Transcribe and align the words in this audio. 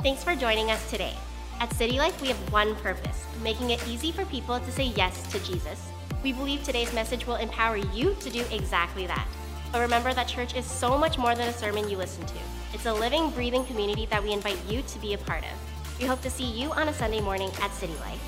Thanks 0.00 0.22
for 0.22 0.36
joining 0.36 0.70
us 0.70 0.88
today. 0.92 1.12
At 1.58 1.72
City 1.72 1.98
Life, 1.98 2.22
we 2.22 2.28
have 2.28 2.52
one 2.52 2.76
purpose 2.76 3.26
making 3.42 3.70
it 3.70 3.84
easy 3.88 4.12
for 4.12 4.24
people 4.26 4.60
to 4.60 4.70
say 4.70 4.84
yes 4.84 5.26
to 5.32 5.40
Jesus. 5.40 5.88
We 6.22 6.32
believe 6.32 6.62
today's 6.62 6.92
message 6.94 7.26
will 7.26 7.34
empower 7.34 7.78
you 7.78 8.14
to 8.20 8.30
do 8.30 8.44
exactly 8.52 9.08
that. 9.08 9.26
But 9.72 9.80
remember 9.80 10.14
that 10.14 10.28
church 10.28 10.54
is 10.54 10.64
so 10.64 10.96
much 10.96 11.18
more 11.18 11.34
than 11.34 11.48
a 11.48 11.52
sermon 11.52 11.90
you 11.90 11.96
listen 11.96 12.24
to. 12.26 12.38
It's 12.72 12.86
a 12.86 12.94
living, 12.94 13.30
breathing 13.30 13.64
community 13.64 14.06
that 14.06 14.22
we 14.22 14.32
invite 14.32 14.58
you 14.68 14.82
to 14.82 14.98
be 15.00 15.14
a 15.14 15.18
part 15.18 15.42
of. 15.42 15.98
We 15.98 16.06
hope 16.06 16.22
to 16.22 16.30
see 16.30 16.44
you 16.44 16.70
on 16.70 16.86
a 16.86 16.94
Sunday 16.94 17.20
morning 17.20 17.50
at 17.60 17.72
City 17.72 17.94
Life. 17.94 18.22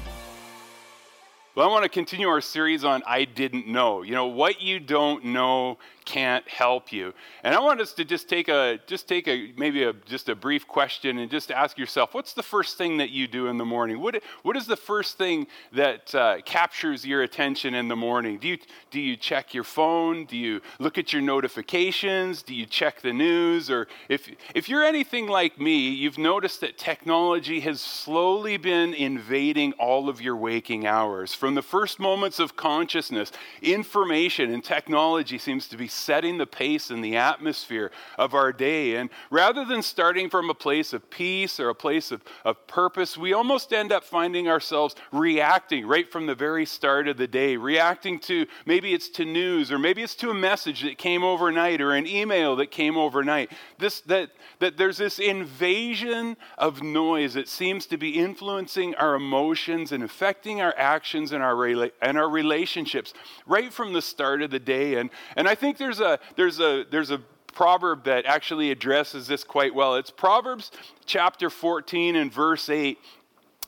Well, 1.55 1.69
I 1.69 1.71
want 1.71 1.85
to 1.85 1.89
continue 1.89 2.27
our 2.27 2.41
series 2.41 2.85
on 2.85 3.05
I 3.07 3.25
Didn't 3.25 3.69
Know. 3.69 4.03
You 4.03 4.13
know, 4.13 4.27
what 4.27 4.61
you 4.61 4.81
don't 4.81 5.27
know 5.27 5.79
can't 6.11 6.49
help 6.49 6.93
you. 6.93 7.15
And 7.45 7.55
I 7.55 7.61
want 7.61 7.81
us 7.81 7.93
to 7.93 8.05
just 8.05 8.29
take 8.29 8.49
a 8.49 8.81
just 8.89 9.07
take 9.07 9.29
a 9.29 9.53
maybe 9.57 9.85
a 9.85 9.93
just 10.07 10.29
a 10.29 10.35
brief 10.35 10.67
question 10.67 11.19
and 11.19 11.31
just 11.31 11.53
ask 11.53 11.79
yourself, 11.79 12.15
what's 12.15 12.33
the 12.33 12.43
first 12.43 12.77
thing 12.77 12.97
that 12.97 13.11
you 13.11 13.29
do 13.29 13.47
in 13.47 13.59
the 13.59 13.65
morning? 13.65 14.01
What 14.01 14.21
what 14.43 14.57
is 14.57 14.67
the 14.67 14.77
first 14.77 15.19
thing 15.19 15.47
that 15.73 16.13
uh, 16.13 16.41
captures 16.45 17.07
your 17.07 17.23
attention 17.23 17.75
in 17.75 17.87
the 17.87 17.95
morning? 17.95 18.39
Do 18.39 18.49
you 18.49 18.59
do 18.91 19.01
you 19.01 19.17
check 19.17 19.55
your 19.55 19.63
phone? 19.63 20.25
Do 20.25 20.37
you 20.37 20.61
look 20.81 20.99
at 20.99 21.13
your 21.13 21.23
notifications? 21.23 22.43
Do 22.43 22.55
you 22.57 22.67
check 22.67 23.03
the 23.03 23.13
news? 23.13 23.71
Or 23.71 23.87
if 24.09 24.29
if 24.53 24.69
you're 24.69 24.85
anything 24.85 25.29
like 25.29 25.61
me, 25.61 25.91
you've 25.91 26.19
noticed 26.19 26.61
that 26.63 26.77
technology 26.77 27.61
has 27.61 27.81
slowly 27.81 28.57
been 28.57 28.95
invading 28.95 29.75
all 29.75 30.09
of 30.09 30.21
your 30.21 30.35
waking 30.35 30.89
hours. 30.89 31.35
From 31.35 31.55
the 31.55 31.63
first 31.63 32.01
moments 32.01 32.41
of 32.41 32.57
consciousness, 32.57 33.31
information 33.63 34.53
and 34.53 34.65
technology 34.65 35.39
seems 35.39 35.69
to 35.69 35.77
be 35.77 35.87
setting 36.01 36.39
the 36.39 36.47
pace 36.47 36.91
and 36.91 37.05
the 37.05 37.17
atmosphere 37.17 37.91
of 38.19 38.35
our 38.35 38.53
day. 38.53 38.97
And 38.97 39.11
rather 39.31 39.65
than 39.65 39.83
starting 39.83 40.31
from 40.31 40.51
a 40.51 40.55
place 40.55 40.93
of 40.93 41.09
peace 41.11 41.61
or 41.61 41.69
a 41.69 41.75
place 41.75 42.11
of, 42.11 42.23
of 42.45 42.67
purpose, 42.67 43.17
we 43.17 43.33
almost 43.33 43.73
end 43.73 43.93
up 43.93 44.05
finding 44.05 44.49
ourselves 44.49 44.95
reacting 45.13 45.87
right 45.87 46.11
from 46.11 46.27
the 46.27 46.35
very 46.35 46.67
start 46.67 47.09
of 47.09 47.17
the 47.17 47.27
day, 47.27 47.57
reacting 47.57 48.19
to 48.21 48.47
maybe 48.67 48.95
it's 48.95 49.09
to 49.11 49.25
news 49.25 49.71
or 49.71 49.79
maybe 49.79 50.03
it's 50.03 50.15
to 50.17 50.31
a 50.31 50.35
message 50.35 50.83
that 50.83 50.99
came 50.99 51.23
overnight 51.23 51.81
or 51.81 51.93
an 51.93 52.07
email 52.07 52.57
that 52.57 52.71
came 52.71 52.97
overnight. 52.97 53.53
This, 53.79 54.01
that, 54.03 54.31
that 54.59 54.77
there's 54.77 54.99
this 54.99 55.19
invasion 55.19 56.37
of 56.59 56.83
noise 56.83 57.35
that 57.35 57.49
seems 57.49 57.87
to 57.87 57.97
be 57.97 58.11
influencing 58.11 58.95
our 58.97 59.15
emotions 59.15 59.93
and 59.93 60.03
affecting 60.03 60.61
our 60.61 60.75
actions 60.77 61.33
and 61.33 61.43
our, 61.43 61.55
rela- 61.55 61.93
and 62.01 62.19
our 62.19 62.29
relationships 62.29 63.13
right 63.47 63.73
from 63.73 63.93
the 63.93 64.03
start 64.03 64.43
of 64.43 64.51
the 64.51 64.59
day. 64.59 64.95
And, 64.95 65.11
and 65.37 65.49
I 65.49 65.55
think 65.55 65.79
there's 65.81 65.99
a, 65.99 66.21
there's 66.37 66.61
a, 66.61 66.85
there's 66.89 67.11
a 67.11 67.21
proverb 67.53 68.05
that 68.05 68.27
actually 68.27 68.71
addresses 68.71 69.27
this 69.27 69.43
quite 69.43 69.75
well. 69.75 69.97
It's 69.97 70.11
Proverbs 70.11 70.71
chapter 71.07 71.51
14 71.51 72.15
and 72.15 72.33
verse 72.33 72.69
8. 72.69 72.97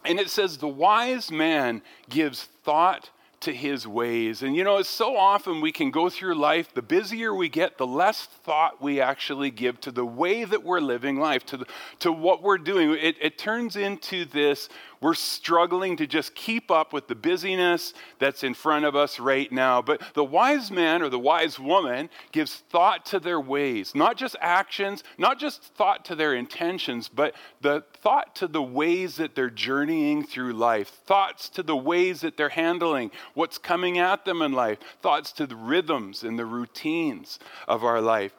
And 0.04 0.20
it 0.20 0.30
says, 0.30 0.58
The 0.58 0.68
wise 0.68 1.32
man 1.32 1.82
gives 2.08 2.44
thought 2.44 3.10
to 3.40 3.52
his 3.52 3.86
ways. 3.88 4.42
And 4.42 4.54
you 4.54 4.62
know, 4.62 4.80
so 4.82 5.16
often 5.16 5.60
we 5.60 5.72
can 5.72 5.90
go 5.90 6.08
through 6.08 6.36
life, 6.36 6.72
the 6.72 6.82
busier 6.82 7.34
we 7.34 7.48
get, 7.48 7.76
the 7.76 7.86
less 7.86 8.26
thought 8.26 8.80
we 8.80 9.00
actually 9.00 9.50
give 9.50 9.80
to 9.80 9.90
the 9.90 10.04
way 10.04 10.44
that 10.44 10.62
we're 10.62 10.80
living 10.80 11.18
life, 11.18 11.44
to, 11.46 11.56
the, 11.56 11.66
to 12.00 12.12
what 12.12 12.42
we're 12.42 12.58
doing. 12.58 12.92
It, 12.92 13.16
it 13.20 13.38
turns 13.38 13.74
into 13.74 14.24
this 14.24 14.68
we're 15.02 15.14
struggling 15.14 15.96
to 15.96 16.06
just 16.06 16.34
keep 16.34 16.70
up 16.70 16.92
with 16.92 17.08
the 17.08 17.14
busyness 17.14 17.92
that's 18.20 18.44
in 18.44 18.54
front 18.54 18.84
of 18.84 18.94
us 18.94 19.18
right 19.18 19.50
now. 19.50 19.82
But 19.82 20.00
the 20.14 20.24
wise 20.24 20.70
man 20.70 21.02
or 21.02 21.08
the 21.08 21.18
wise 21.18 21.58
woman 21.58 22.08
gives 22.30 22.54
thought 22.54 23.04
to 23.06 23.18
their 23.18 23.40
ways, 23.40 23.94
not 23.94 24.16
just 24.16 24.36
actions, 24.40 25.02
not 25.18 25.40
just 25.40 25.62
thought 25.74 26.04
to 26.06 26.14
their 26.14 26.34
intentions, 26.34 27.08
but 27.08 27.34
the 27.60 27.84
thought 28.00 28.36
to 28.36 28.46
the 28.46 28.62
ways 28.62 29.16
that 29.16 29.34
they're 29.34 29.50
journeying 29.50 30.24
through 30.24 30.52
life, 30.52 30.88
thoughts 30.88 31.48
to 31.50 31.64
the 31.64 31.76
ways 31.76 32.20
that 32.20 32.36
they're 32.36 32.48
handling 32.48 33.10
what's 33.34 33.58
coming 33.58 33.98
at 33.98 34.24
them 34.24 34.40
in 34.40 34.52
life, 34.52 34.78
thoughts 35.02 35.32
to 35.32 35.46
the 35.46 35.56
rhythms 35.56 36.22
and 36.22 36.38
the 36.38 36.46
routines 36.46 37.40
of 37.66 37.82
our 37.82 38.00
life. 38.00 38.32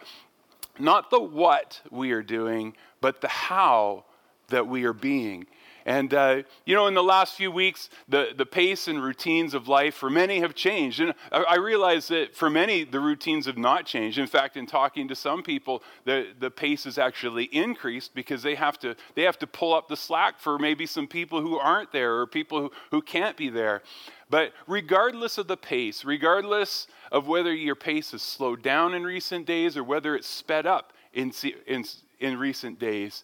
Not 0.80 1.10
the 1.10 1.20
what 1.20 1.82
we 1.92 2.12
are 2.14 2.24
doing, 2.24 2.74
but 3.02 3.20
the 3.20 3.28
how 3.28 4.06
that 4.48 4.68
we 4.68 4.86
are 4.86 4.94
being. 4.94 5.46
And, 5.86 6.14
uh, 6.14 6.44
you 6.66 6.76
know, 6.76 6.88
in 6.88 6.94
the 6.94 7.04
last 7.04 7.36
few 7.36 7.52
weeks, 7.52 7.90
the, 8.08 8.30
the 8.36 8.46
pace 8.46 8.88
and 8.88 9.04
routines 9.04 9.54
of 9.54 9.68
life 9.68 9.96
for 9.96 10.10
many 10.10 10.40
have 10.40 10.56
changed. 10.56 11.02
And 11.02 11.14
I, 11.32 11.44
I 11.44 11.56
realize 11.56 12.08
that 12.08 12.36
for 12.36 12.50
many, 12.50 12.86
the 12.86 13.02
routines 13.02 13.46
have 13.48 13.58
not 13.58 13.86
changed. 13.86 14.18
In 14.18 14.28
fact, 14.28 14.56
in 14.56 14.66
talking 14.66 15.10
to 15.10 15.16
some 15.16 15.44
people, 15.44 15.84
the, 16.06 16.28
the 16.40 16.50
pace 16.50 16.86
has 16.86 16.98
actually 16.98 17.46
increased 17.46 18.16
because 18.16 18.42
they 18.44 18.56
have, 18.56 18.80
to, 18.80 18.96
they 19.16 19.24
have 19.24 19.38
to 19.40 19.48
pull 19.48 19.74
up 19.74 19.90
the 19.90 19.98
slack 19.98 20.40
for 20.40 20.58
maybe 20.58 20.86
some 20.86 21.08
people 21.08 21.42
who 21.42 21.58
aren't 21.58 21.92
there 21.92 22.16
or 22.16 22.28
people 22.28 22.60
who, 22.60 22.72
who 22.92 23.02
can't 23.02 23.36
be 23.36 23.50
there. 23.50 23.82
But 24.30 24.54
regardless 24.68 25.38
of 25.38 25.48
the 25.48 25.58
pace, 25.58 26.06
regardless 26.06 26.88
of 27.12 27.28
whether 27.28 27.54
your 27.54 27.76
pace 27.76 28.12
has 28.12 28.22
slowed 28.22 28.64
down 28.64 28.94
in 28.94 29.04
recent 29.04 29.46
days 29.46 29.76
or 29.76 29.84
whether 29.84 30.16
it's 30.16 30.28
sped 30.28 30.66
up 30.66 30.94
in, 31.14 31.34
in, 31.68 31.84
in 32.20 32.40
recent 32.40 32.80
days, 32.80 33.24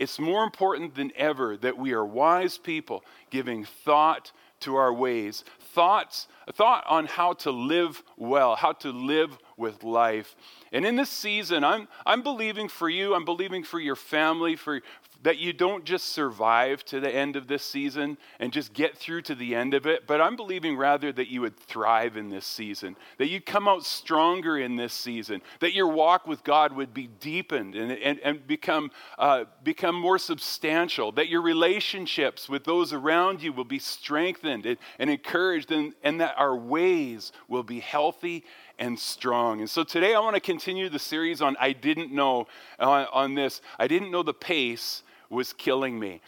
it's 0.00 0.18
more 0.18 0.42
important 0.42 0.94
than 0.94 1.12
ever 1.14 1.58
that 1.58 1.76
we 1.76 1.92
are 1.92 2.04
wise 2.04 2.56
people 2.56 3.04
giving 3.28 3.64
thought 3.64 4.32
to 4.60 4.76
our 4.76 4.92
ways, 4.92 5.44
thoughts, 5.74 6.26
a 6.48 6.52
thought 6.52 6.84
on 6.88 7.06
how 7.06 7.34
to 7.34 7.50
live 7.50 8.02
well, 8.16 8.56
how 8.56 8.72
to 8.72 8.90
live 8.90 9.36
with 9.60 9.84
life. 9.84 10.34
And 10.72 10.84
in 10.84 10.96
this 10.96 11.10
season, 11.10 11.62
I'm, 11.62 11.86
I'm 12.04 12.22
believing 12.22 12.68
for 12.68 12.88
you, 12.88 13.14
I'm 13.14 13.24
believing 13.24 13.62
for 13.62 13.78
your 13.78 13.94
family, 13.94 14.56
for, 14.56 14.80
that 15.22 15.38
you 15.38 15.52
don't 15.52 15.84
just 15.84 16.06
survive 16.06 16.84
to 16.86 16.98
the 16.98 17.10
end 17.10 17.36
of 17.36 17.46
this 17.46 17.62
season 17.62 18.16
and 18.38 18.52
just 18.52 18.72
get 18.72 18.96
through 18.96 19.20
to 19.22 19.34
the 19.34 19.54
end 19.54 19.74
of 19.74 19.86
it, 19.86 20.06
but 20.06 20.20
I'm 20.20 20.34
believing 20.34 20.76
rather 20.76 21.12
that 21.12 21.28
you 21.28 21.42
would 21.42 21.56
thrive 21.56 22.16
in 22.16 22.30
this 22.30 22.46
season, 22.46 22.96
that 23.18 23.28
you'd 23.28 23.44
come 23.44 23.68
out 23.68 23.84
stronger 23.84 24.56
in 24.58 24.76
this 24.76 24.94
season, 24.94 25.42
that 25.60 25.74
your 25.74 25.88
walk 25.88 26.26
with 26.26 26.42
God 26.42 26.72
would 26.72 26.94
be 26.94 27.06
deepened 27.06 27.74
and, 27.74 27.92
and, 27.92 28.18
and 28.20 28.46
become, 28.46 28.90
uh, 29.18 29.44
become 29.62 29.94
more 29.94 30.18
substantial, 30.18 31.12
that 31.12 31.28
your 31.28 31.42
relationships 31.42 32.48
with 32.48 32.64
those 32.64 32.92
around 32.94 33.42
you 33.42 33.52
will 33.52 33.64
be 33.64 33.78
strengthened 33.78 34.64
and, 34.64 34.78
and 34.98 35.10
encouraged, 35.10 35.70
and, 35.70 35.92
and 36.02 36.20
that 36.20 36.34
our 36.38 36.56
ways 36.56 37.32
will 37.46 37.62
be 37.62 37.80
healthy 37.80 38.44
and 38.80 38.98
strong. 38.98 39.60
And 39.60 39.68
so 39.68 39.84
today 39.84 40.14
I 40.14 40.20
want 40.20 40.34
to 40.34 40.40
continue 40.40 40.88
the 40.88 40.98
series 40.98 41.42
on 41.42 41.56
I 41.60 41.72
didn't 41.72 42.10
know 42.12 42.48
uh, 42.80 43.06
on 43.12 43.34
this. 43.34 43.60
I 43.78 43.86
didn't 43.86 44.10
know 44.10 44.22
the 44.22 44.34
pace 44.34 45.02
was 45.28 45.52
killing 45.52 46.00
me. 46.00 46.22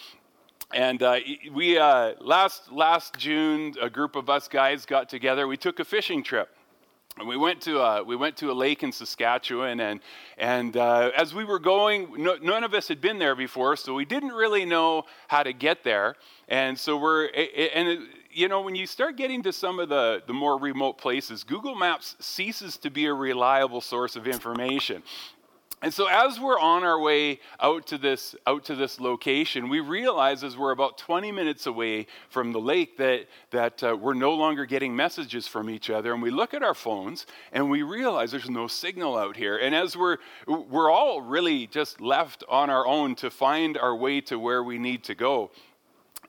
And 0.72 1.02
uh, 1.02 1.18
we 1.52 1.78
uh, 1.78 2.12
last 2.20 2.70
last 2.70 3.16
June, 3.16 3.74
a 3.80 3.90
group 3.90 4.16
of 4.16 4.30
us 4.30 4.48
guys 4.48 4.86
got 4.86 5.08
together. 5.08 5.48
We 5.48 5.56
took 5.56 5.80
a 5.80 5.84
fishing 5.84 6.22
trip. 6.22 6.48
And 7.18 7.28
we 7.28 7.36
went 7.36 7.60
to 7.62 7.78
a, 7.78 8.02
we 8.02 8.16
went 8.16 8.38
to 8.38 8.50
a 8.50 8.54
lake 8.54 8.82
in 8.82 8.90
Saskatchewan, 8.90 9.80
and 9.80 10.00
and 10.38 10.74
uh, 10.78 11.10
as 11.14 11.34
we 11.34 11.44
were 11.44 11.58
going, 11.58 12.08
no, 12.16 12.36
none 12.36 12.64
of 12.64 12.72
us 12.72 12.88
had 12.88 13.02
been 13.02 13.18
there 13.18 13.34
before, 13.34 13.76
so 13.76 13.92
we 13.92 14.06
didn't 14.06 14.32
really 14.32 14.64
know 14.64 15.04
how 15.28 15.42
to 15.42 15.52
get 15.52 15.84
there. 15.84 16.16
And 16.48 16.78
so 16.78 16.96
we're 16.96 17.26
and 17.26 17.88
it, 17.88 18.00
you 18.32 18.48
know 18.48 18.62
when 18.62 18.74
you 18.74 18.86
start 18.86 19.16
getting 19.16 19.42
to 19.42 19.52
some 19.52 19.78
of 19.78 19.88
the 19.88 20.22
the 20.26 20.32
more 20.32 20.58
remote 20.58 20.98
places, 20.98 21.44
Google 21.44 21.74
Maps 21.74 22.16
ceases 22.20 22.76
to 22.78 22.90
be 22.90 23.06
a 23.06 23.14
reliable 23.14 23.80
source 23.80 24.16
of 24.16 24.26
information. 24.26 25.02
And 25.82 25.92
so 25.92 26.06
as 26.06 26.38
we're 26.38 26.60
on 26.60 26.84
our 26.84 27.00
way 27.00 27.40
out 27.58 27.88
to 27.88 27.98
this 27.98 28.36
out 28.46 28.64
to 28.66 28.76
this 28.76 29.00
location, 29.00 29.68
we 29.68 29.80
realize 29.80 30.44
as 30.44 30.56
we're 30.56 30.70
about 30.70 30.96
20 30.96 31.32
minutes 31.32 31.66
away 31.66 32.06
from 32.28 32.52
the 32.52 32.60
lake 32.60 32.96
that 32.98 33.26
that 33.50 33.82
uh, 33.82 33.96
we're 34.00 34.14
no 34.14 34.32
longer 34.32 34.64
getting 34.64 34.94
messages 34.94 35.48
from 35.48 35.68
each 35.68 35.90
other 35.90 36.12
and 36.12 36.22
we 36.22 36.30
look 36.30 36.54
at 36.54 36.62
our 36.62 36.74
phones 36.74 37.26
and 37.50 37.68
we 37.68 37.82
realize 37.82 38.30
there's 38.30 38.48
no 38.48 38.68
signal 38.68 39.18
out 39.18 39.36
here. 39.36 39.56
And 39.56 39.74
as 39.74 39.96
we're 39.96 40.18
we're 40.46 40.90
all 40.90 41.20
really 41.20 41.66
just 41.66 42.00
left 42.00 42.44
on 42.48 42.70
our 42.70 42.86
own 42.86 43.16
to 43.16 43.28
find 43.28 43.76
our 43.76 43.96
way 43.96 44.20
to 44.22 44.38
where 44.38 44.62
we 44.62 44.78
need 44.78 45.02
to 45.04 45.16
go. 45.16 45.50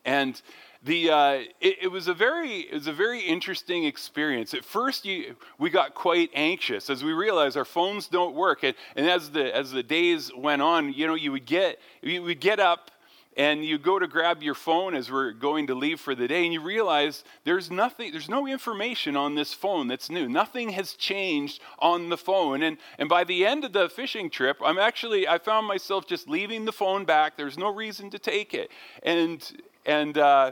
And 0.04 0.42
the, 0.84 1.10
uh, 1.10 1.32
it, 1.62 1.78
it, 1.84 1.92
was 1.92 2.08
a 2.08 2.14
very, 2.14 2.62
it 2.62 2.74
was 2.74 2.88
a 2.88 2.94
very 2.94 3.22
interesting 3.22 3.86
experience. 3.86 4.54
At 4.54 4.66
first, 4.66 5.06
you, 5.06 5.36
we 5.58 5.70
got 5.70 5.96
quite 5.96 6.30
anxious. 6.34 6.90
As 6.90 7.04
we 7.04 7.14
realized 7.14 7.56
our 7.56 7.66
phones 7.66 8.08
don't 8.08 8.36
work. 8.36 8.64
And, 8.64 8.76
and 8.96 9.10
as, 9.10 9.32
the, 9.32 9.56
as 9.56 9.72
the 9.72 9.84
days 9.84 10.32
went 10.36 10.62
on, 10.62 10.92
you 10.94 11.08
know, 11.08 11.16
you 11.16 11.32
would 11.32 11.46
get, 11.46 11.80
you 12.02 12.22
would 12.24 12.42
get 12.42 12.60
up 12.60 12.92
and 13.36 13.66
you 13.66 13.78
go 13.78 13.98
to 13.98 14.08
grab 14.08 14.44
your 14.44 14.54
phone 14.54 14.94
as 14.94 15.12
we're 15.12 15.32
going 15.32 15.68
to 15.68 15.76
leave 15.76 16.00
for 16.00 16.16
the 16.16 16.28
day. 16.28 16.44
And 16.44 16.54
you 16.54 16.62
realize 16.62 17.24
there's 17.46 17.72
nothing 17.72 18.12
there's 18.12 18.30
no 18.30 18.48
information 18.48 19.16
on 19.16 19.36
this 19.36 19.54
phone 19.54 19.88
that's 19.88 20.10
new. 20.10 20.30
Nothing 20.30 20.70
has 20.70 20.94
changed 20.94 21.62
on 21.80 22.10
the 22.10 22.18
phone. 22.18 22.62
And 22.62 22.78
and 23.00 23.10
by 23.10 23.24
the 23.24 23.46
end 23.46 23.64
of 23.66 23.74
the 23.74 23.90
fishing 23.90 24.30
trip 24.30 24.58
i'm 24.64 24.78
actually 24.78 25.28
i 25.28 25.38
found 25.38 25.68
myself 25.68 26.06
just 26.06 26.30
leaving 26.30 26.66
the 26.66 26.72
phone 26.72 27.06
back. 27.06 27.38
There's 27.38 27.58
no 27.58 27.74
reason 27.74 28.10
to 28.12 28.20
take 28.20 28.54
it. 28.54 28.70
And 29.02 29.44
and 29.86 30.18
uh, 30.18 30.52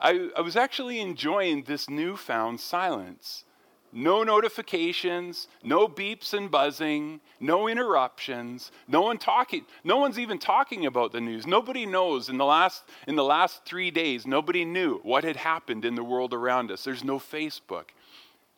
I, 0.00 0.30
I 0.36 0.40
was 0.40 0.56
actually 0.56 1.00
enjoying 1.00 1.64
this 1.64 1.88
newfound 1.88 2.60
silence 2.60 3.44
no 3.92 4.22
notifications, 4.22 5.48
no 5.62 5.86
beeps 5.86 6.32
and 6.32 6.50
buzzing, 6.50 7.20
no 7.40 7.68
interruptions, 7.68 8.72
no 8.88 9.02
one 9.02 9.18
talking, 9.18 9.66
no 9.84 9.98
one's 9.98 10.18
even 10.18 10.38
talking 10.38 10.86
about 10.86 11.12
the 11.12 11.20
news. 11.20 11.46
Nobody 11.46 11.84
knows 11.84 12.30
in 12.30 12.38
the 12.38 12.44
last 12.44 12.84
in 13.06 13.16
the 13.16 13.24
last 13.24 13.64
3 13.66 13.90
days, 13.90 14.26
nobody 14.26 14.64
knew 14.64 14.98
what 15.02 15.24
had 15.24 15.36
happened 15.36 15.84
in 15.84 15.94
the 15.94 16.02
world 16.04 16.32
around 16.32 16.70
us. 16.70 16.84
There's 16.84 17.04
no 17.04 17.18
Facebook. 17.18 17.90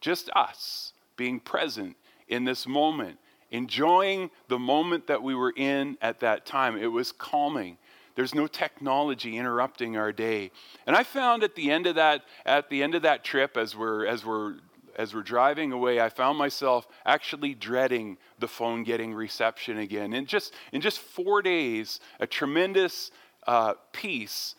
Just 0.01 0.31
us 0.37 0.93
being 1.17 1.41
present 1.41 1.97
in 2.29 2.45
this 2.45 2.67
moment, 2.67 3.19
enjoying 3.51 4.31
the 4.49 4.59
moment 4.59 5.07
that 5.09 5.23
we 5.23 5.35
were 5.35 5.53
in 5.57 5.99
at 6.01 6.21
that 6.21 6.47
time. 6.47 6.77
It 6.77 6.87
was 6.87 7.11
calming. 7.11 7.79
There's 8.15 8.35
no 8.35 8.47
technology 8.47 9.37
interrupting 9.37 9.97
our 9.97 10.13
day. 10.13 10.51
And 10.87 10.95
I 10.95 11.03
found 11.03 11.43
at 11.43 11.55
the 11.55 11.71
end 11.71 11.87
of 11.87 11.97
that 11.97 12.23
at 12.47 12.71
the 12.71 12.83
end 12.83 12.95
of 12.95 13.03
that 13.03 13.25
trip 13.25 13.57
as 13.57 13.77
we're 13.77 14.07
as 14.07 14.25
we're 14.25 14.57
as 14.97 15.15
we're 15.15 15.23
driving 15.23 15.73
away, 15.73 16.01
I 16.01 16.09
found 16.09 16.39
myself 16.39 16.87
actually 17.05 17.55
dreading 17.55 18.17
the 18.39 18.47
phone 18.47 18.85
getting 18.85 19.13
reception 19.13 19.79
again. 19.79 20.13
And 20.13 20.27
just 20.27 20.55
in 20.73 20.81
just 20.81 21.01
four 21.01 21.43
days, 21.43 21.99
a 22.21 22.27
tremendous 22.27 23.11
uh, 23.47 23.75
peace 23.93 24.55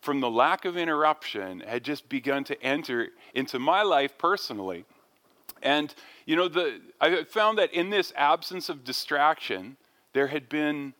from 0.00 0.20
the 0.20 0.30
lack 0.30 0.64
of 0.64 0.76
interruption 0.76 1.60
had 1.60 1.84
just 1.84 2.08
begun 2.08 2.42
to 2.44 2.60
enter 2.62 3.08
into 3.34 3.58
my 3.58 3.82
life 3.82 4.16
personally. 4.18 4.84
And 5.62 5.94
you 6.26 6.36
know, 6.36 6.48
the, 6.48 6.80
I 7.00 7.24
found 7.24 7.58
that 7.58 7.72
in 7.72 7.90
this 7.90 8.12
absence 8.16 8.68
of 8.68 8.82
distraction, 8.82 9.76
there 10.12 10.28
had 10.28 10.48
been 10.48 10.94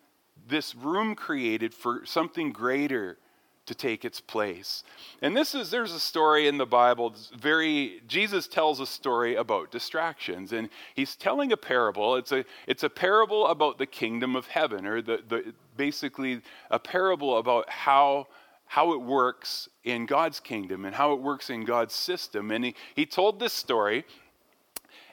this 0.48 0.74
room 0.74 1.14
created 1.14 1.74
for 1.74 2.04
something 2.04 2.52
greater 2.52 3.18
to 3.66 3.74
take 3.74 4.04
its 4.04 4.20
place. 4.20 4.82
And 5.22 5.36
this 5.36 5.54
is 5.54 5.70
there's 5.70 5.92
a 5.92 6.00
story 6.00 6.48
in 6.48 6.58
the 6.58 6.66
Bible 6.66 7.14
very 7.38 8.02
Jesus 8.08 8.48
tells 8.48 8.80
a 8.80 8.86
story 8.86 9.36
about 9.36 9.70
distractions 9.70 10.52
and 10.52 10.68
he's 10.94 11.14
telling 11.14 11.52
a 11.52 11.56
parable. 11.56 12.16
It's 12.16 12.32
a 12.32 12.44
it's 12.66 12.82
a 12.82 12.90
parable 12.90 13.46
about 13.46 13.78
the 13.78 13.86
kingdom 13.86 14.34
of 14.34 14.46
heaven 14.46 14.86
or 14.86 15.02
the, 15.02 15.22
the 15.28 15.54
basically 15.76 16.42
a 16.70 16.80
parable 16.80 17.38
about 17.38 17.70
how 17.70 18.26
how 18.66 18.92
it 18.92 19.00
works 19.00 19.68
in 19.82 20.06
God's 20.06 20.38
kingdom 20.38 20.84
and 20.84 20.94
how 20.94 21.12
it 21.12 21.20
works 21.20 21.50
in 21.50 21.64
God's 21.64 21.92
system. 21.92 22.52
And 22.52 22.64
he, 22.64 22.74
he 22.94 23.04
told 23.04 23.40
this 23.40 23.52
story 23.52 24.04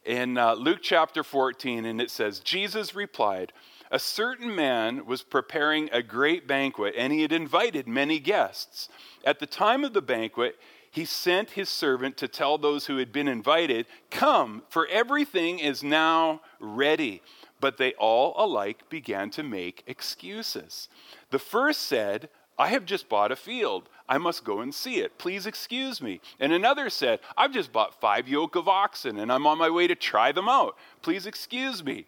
in 0.06 0.38
uh, 0.38 0.54
Luke 0.54 0.80
chapter 0.84 1.24
14, 1.24 1.86
and 1.86 2.00
it 2.00 2.12
says, 2.12 2.40
Jesus 2.40 2.94
replied, 2.94 3.52
A 3.92 4.00
certain 4.00 4.54
man 4.54 5.06
was 5.06 5.24
preparing 5.24 5.90
a 5.92 6.04
great 6.04 6.48
banquet, 6.48 6.94
and 6.98 7.14
he 7.14 7.22
had 7.22 7.32
invited 7.32 7.88
many 7.88 8.20
guests. 8.20 8.90
At 9.24 9.40
the 9.40 9.46
time 9.46 9.84
of 9.84 9.94
the 9.94 10.02
banquet, 10.02 10.58
he 10.92 11.06
sent 11.06 11.52
his 11.52 11.70
servant 11.70 12.18
to 12.18 12.28
tell 12.28 12.58
those 12.58 12.88
who 12.88 12.98
had 12.98 13.12
been 13.12 13.28
invited, 13.28 13.86
Come, 14.10 14.64
for 14.70 14.88
everything 14.88 15.60
is 15.60 15.84
now 15.84 16.42
ready. 16.60 17.22
But 17.60 17.78
they 17.78 17.94
all 17.94 18.34
alike 18.38 18.90
began 18.90 19.30
to 19.32 19.44
make 19.44 19.84
excuses. 19.88 20.90
The 21.32 21.40
first 21.40 21.84
said, 21.84 22.30
I 22.60 22.70
have 22.70 22.86
just 22.86 23.10
bought 23.10 23.32
a 23.32 23.36
field. 23.36 23.90
I 24.10 24.18
must 24.18 24.44
go 24.44 24.62
and 24.62 24.74
see 24.74 25.00
it. 25.00 25.18
Please 25.18 25.46
excuse 25.46 26.02
me. 26.02 26.22
And 26.40 26.54
another 26.54 26.90
said, 26.90 27.20
I've 27.36 27.54
just 27.54 27.72
bought 27.72 28.00
five 28.00 28.28
yoke 28.28 28.56
of 28.56 28.68
oxen 28.68 29.20
and 29.20 29.32
I'm 29.32 29.46
on 29.46 29.58
my 29.58 29.70
way 29.70 29.88
to 29.88 29.96
try 29.96 30.32
them 30.32 30.48
out. 30.48 30.78
Please 31.02 31.26
excuse 31.26 31.84
me. 31.84 32.06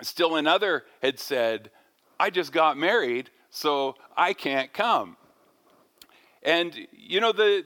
Still 0.00 0.36
another 0.36 0.84
had 1.02 1.18
said, 1.18 1.70
I 2.18 2.30
just 2.30 2.52
got 2.52 2.76
married, 2.76 3.30
so 3.50 3.96
I 4.16 4.32
can't 4.32 4.72
come. 4.72 5.16
And, 6.42 6.74
you 6.92 7.20
know, 7.20 7.32
the, 7.32 7.64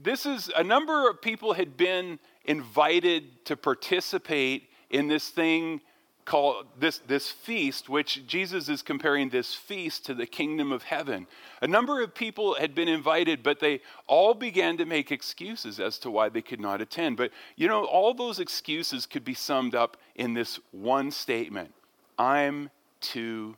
this 0.00 0.26
is 0.26 0.50
a 0.54 0.62
number 0.62 1.08
of 1.08 1.20
people 1.20 1.54
had 1.54 1.76
been 1.76 2.18
invited 2.44 3.44
to 3.46 3.56
participate 3.56 4.68
in 4.90 5.08
this 5.08 5.28
thing 5.28 5.80
called 6.26 6.66
this, 6.78 6.98
this 7.06 7.30
feast, 7.30 7.88
which 7.88 8.26
Jesus 8.26 8.68
is 8.68 8.82
comparing 8.82 9.30
this 9.30 9.54
feast 9.54 10.04
to 10.06 10.14
the 10.14 10.26
kingdom 10.26 10.72
of 10.72 10.82
heaven. 10.82 11.26
A 11.62 11.66
number 11.66 12.02
of 12.02 12.14
people 12.14 12.54
had 12.54 12.74
been 12.74 12.88
invited, 12.88 13.42
but 13.42 13.60
they 13.60 13.80
all 14.06 14.34
began 14.34 14.76
to 14.76 14.84
make 14.84 15.10
excuses 15.10 15.80
as 15.80 15.98
to 16.00 16.10
why 16.10 16.28
they 16.28 16.42
could 16.42 16.60
not 16.60 16.82
attend. 16.82 17.16
But 17.16 17.30
you 17.54 17.68
know, 17.68 17.84
all 17.84 18.12
those 18.12 18.40
excuses 18.40 19.06
could 19.06 19.24
be 19.24 19.34
summed 19.34 19.74
up 19.74 19.96
in 20.16 20.34
this 20.34 20.60
one 20.72 21.10
statement 21.10 21.72
I'm 22.18 22.70
too 23.00 23.56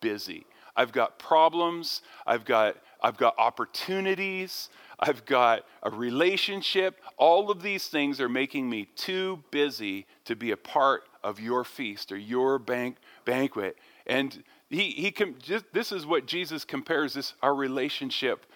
busy. 0.00 0.46
I've 0.76 0.92
got 0.92 1.18
problems, 1.18 2.02
I've 2.26 2.44
got, 2.44 2.76
I've 3.02 3.16
got 3.16 3.34
opportunities, 3.38 4.70
I've 4.98 5.24
got 5.24 5.64
a 5.82 5.90
relationship. 5.90 7.00
All 7.16 7.50
of 7.50 7.62
these 7.62 7.88
things 7.88 8.20
are 8.20 8.28
making 8.28 8.68
me 8.68 8.88
too 8.96 9.42
busy 9.50 10.06
to 10.24 10.36
be 10.36 10.50
a 10.50 10.56
part 10.56 11.04
of 11.24 11.40
your 11.40 11.64
feast 11.64 12.12
or 12.12 12.16
your 12.16 12.58
bank, 12.60 12.98
banquet. 13.24 13.76
And 14.06 14.44
he, 14.70 14.90
he 14.90 15.10
com- 15.10 15.36
just, 15.42 15.64
this 15.72 15.90
is 15.90 16.06
what 16.06 16.26
Jesus 16.26 16.64
compares 16.64 17.14
this 17.14 17.34
our 17.42 17.54
relationship 17.54 18.46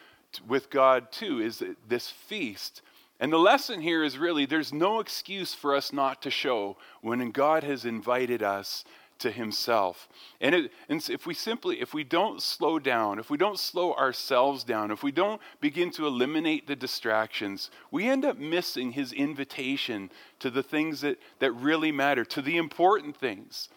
with 0.47 0.71
God 0.71 1.11
to 1.13 1.41
is 1.41 1.63
this 1.89 2.11
feast. 2.11 2.83
And 3.19 3.33
the 3.33 3.39
lesson 3.39 3.81
here 3.81 4.05
is 4.05 4.19
really 4.19 4.47
there's 4.47 4.73
no 4.73 5.01
excuse 5.01 5.55
for 5.55 5.75
us 5.75 5.93
not 5.93 6.23
to 6.23 6.31
show 6.31 6.77
when 7.01 7.31
God 7.31 7.65
has 7.65 7.85
invited 7.85 8.43
us 8.43 8.85
to 9.19 9.31
himself. 9.31 10.09
And, 10.41 10.55
it, 10.55 10.73
and 10.89 11.07
if 11.11 11.27
we 11.27 11.35
simply, 11.35 11.81
if 11.81 11.95
we 11.95 12.05
don't 12.05 12.43
slow 12.43 12.79
down, 12.79 13.19
if 13.19 13.31
we 13.31 13.37
don't 13.37 13.59
slow 13.59 13.95
ourselves 13.95 14.65
down, 14.65 14.91
if 14.91 15.03
we 15.03 15.13
don't 15.13 15.41
begin 15.61 15.91
to 15.93 16.07
eliminate 16.07 16.67
the 16.67 16.77
distractions, 16.77 17.71
we 17.91 18.09
end 18.09 18.25
up 18.25 18.39
missing 18.39 18.93
his 18.93 19.13
invitation 19.13 20.11
to 20.41 20.51
the 20.51 20.63
things 20.63 21.01
that, 21.01 21.19
that 21.41 21.53
really 21.53 21.93
matter, 21.93 22.25
to 22.25 22.43
the 22.43 22.57
important 22.57 23.17
things 23.17 23.69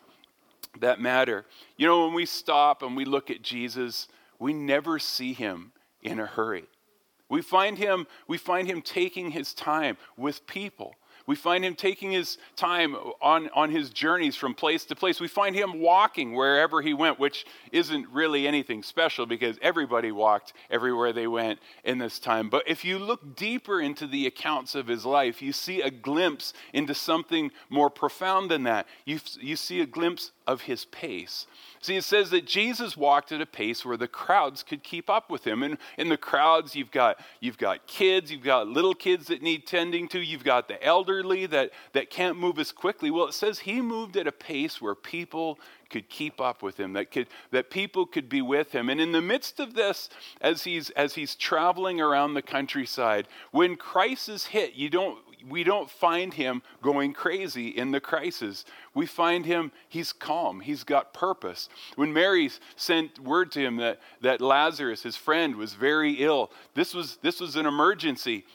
that 0.79 0.99
matter. 0.99 1.45
You 1.77 1.87
know, 1.87 2.05
when 2.05 2.13
we 2.13 2.25
stop 2.25 2.81
and 2.83 2.95
we 2.95 3.05
look 3.05 3.29
at 3.29 3.41
Jesus, 3.41 4.07
we 4.39 4.53
never 4.53 4.99
see 4.99 5.33
him 5.33 5.71
in 6.01 6.19
a 6.19 6.25
hurry. 6.25 6.65
We 7.29 7.41
find 7.41 7.77
him, 7.77 8.07
we 8.27 8.37
find 8.37 8.67
him 8.67 8.81
taking 8.81 9.31
his 9.31 9.53
time 9.53 9.97
with 10.17 10.45
people. 10.47 10.95
We 11.27 11.35
find 11.35 11.63
him 11.63 11.75
taking 11.75 12.11
his 12.11 12.37
time 12.55 12.95
on, 13.21 13.49
on 13.53 13.69
his 13.69 13.89
journeys 13.89 14.35
from 14.35 14.53
place 14.53 14.85
to 14.85 14.95
place. 14.95 15.19
We 15.19 15.27
find 15.27 15.55
him 15.55 15.79
walking 15.79 16.33
wherever 16.33 16.81
he 16.81 16.93
went, 16.93 17.19
which 17.19 17.45
isn't 17.71 18.07
really 18.09 18.47
anything 18.47 18.83
special 18.83 19.25
because 19.25 19.57
everybody 19.61 20.11
walked 20.11 20.53
everywhere 20.69 21.13
they 21.13 21.27
went 21.27 21.59
in 21.83 21.97
this 21.97 22.19
time. 22.19 22.49
But 22.49 22.67
if 22.67 22.83
you 22.83 22.99
look 22.99 23.35
deeper 23.35 23.81
into 23.81 24.07
the 24.07 24.27
accounts 24.27 24.75
of 24.75 24.87
his 24.87 25.05
life, 25.05 25.41
you 25.41 25.53
see 25.53 25.81
a 25.81 25.91
glimpse 25.91 26.53
into 26.73 26.93
something 26.93 27.51
more 27.69 27.89
profound 27.89 28.49
than 28.49 28.63
that. 28.63 28.87
You, 29.05 29.19
you 29.39 29.55
see 29.55 29.81
a 29.81 29.85
glimpse 29.85 30.31
of 30.47 30.61
his 30.61 30.85
pace. 30.85 31.45
See, 31.83 31.95
it 31.95 32.03
says 32.03 32.29
that 32.29 32.45
Jesus 32.45 32.95
walked 32.95 33.31
at 33.31 33.41
a 33.41 33.45
pace 33.47 33.83
where 33.83 33.97
the 33.97 34.07
crowds 34.07 34.61
could 34.61 34.83
keep 34.83 35.09
up 35.09 35.31
with 35.31 35.45
him. 35.47 35.63
And 35.63 35.79
in 35.97 36.09
the 36.09 36.17
crowds, 36.17 36.75
you've 36.75 36.91
got, 36.91 37.19
you've 37.39 37.57
got 37.57 37.87
kids, 37.87 38.31
you've 38.31 38.43
got 38.43 38.67
little 38.67 38.93
kids 38.93 39.27
that 39.27 39.41
need 39.41 39.65
tending 39.65 40.07
to, 40.09 40.19
you've 40.19 40.43
got 40.43 40.67
the 40.67 40.83
elderly 40.83 41.47
that, 41.47 41.71
that 41.93 42.11
can't 42.11 42.37
move 42.37 42.59
as 42.59 42.71
quickly. 42.71 43.09
Well, 43.09 43.25
it 43.25 43.33
says 43.33 43.59
he 43.59 43.81
moved 43.81 44.15
at 44.15 44.27
a 44.27 44.31
pace 44.31 44.79
where 44.79 44.93
people 44.93 45.59
could 45.89 46.07
keep 46.07 46.39
up 46.39 46.61
with 46.61 46.79
him, 46.79 46.93
that, 46.93 47.11
could, 47.11 47.27
that 47.49 47.71
people 47.71 48.05
could 48.05 48.29
be 48.29 48.43
with 48.43 48.73
him. 48.73 48.87
And 48.87 49.01
in 49.01 49.11
the 49.11 49.21
midst 49.21 49.59
of 49.59 49.73
this, 49.73 50.07
as 50.39 50.63
he's, 50.63 50.91
as 50.91 51.15
he's 51.15 51.35
traveling 51.35 51.99
around 51.99 52.35
the 52.35 52.41
countryside, 52.43 53.27
when 53.51 53.75
crisis 53.75 54.45
hit, 54.45 54.73
you 54.73 54.89
don't, 54.89 55.17
we 55.47 55.63
don't 55.63 55.89
find 55.89 56.33
him 56.33 56.61
going 56.81 57.13
crazy 57.13 57.69
in 57.69 57.91
the 57.91 57.99
crisis. 57.99 58.65
We 58.93 59.05
find 59.05 59.45
him, 59.45 59.71
he's 59.89 60.13
calm, 60.13 60.59
he's 60.59 60.83
got 60.83 61.13
purpose. 61.13 61.69
When 61.95 62.13
Mary 62.13 62.49
sent 62.75 63.19
word 63.19 63.51
to 63.53 63.59
him 63.59 63.77
that, 63.77 63.99
that 64.21 64.41
Lazarus, 64.41 65.03
his 65.03 65.15
friend, 65.15 65.55
was 65.55 65.73
very 65.73 66.13
ill, 66.13 66.51
this 66.73 66.93
was, 66.93 67.17
this 67.21 67.39
was 67.39 67.55
an 67.55 67.65
emergency 67.65 68.45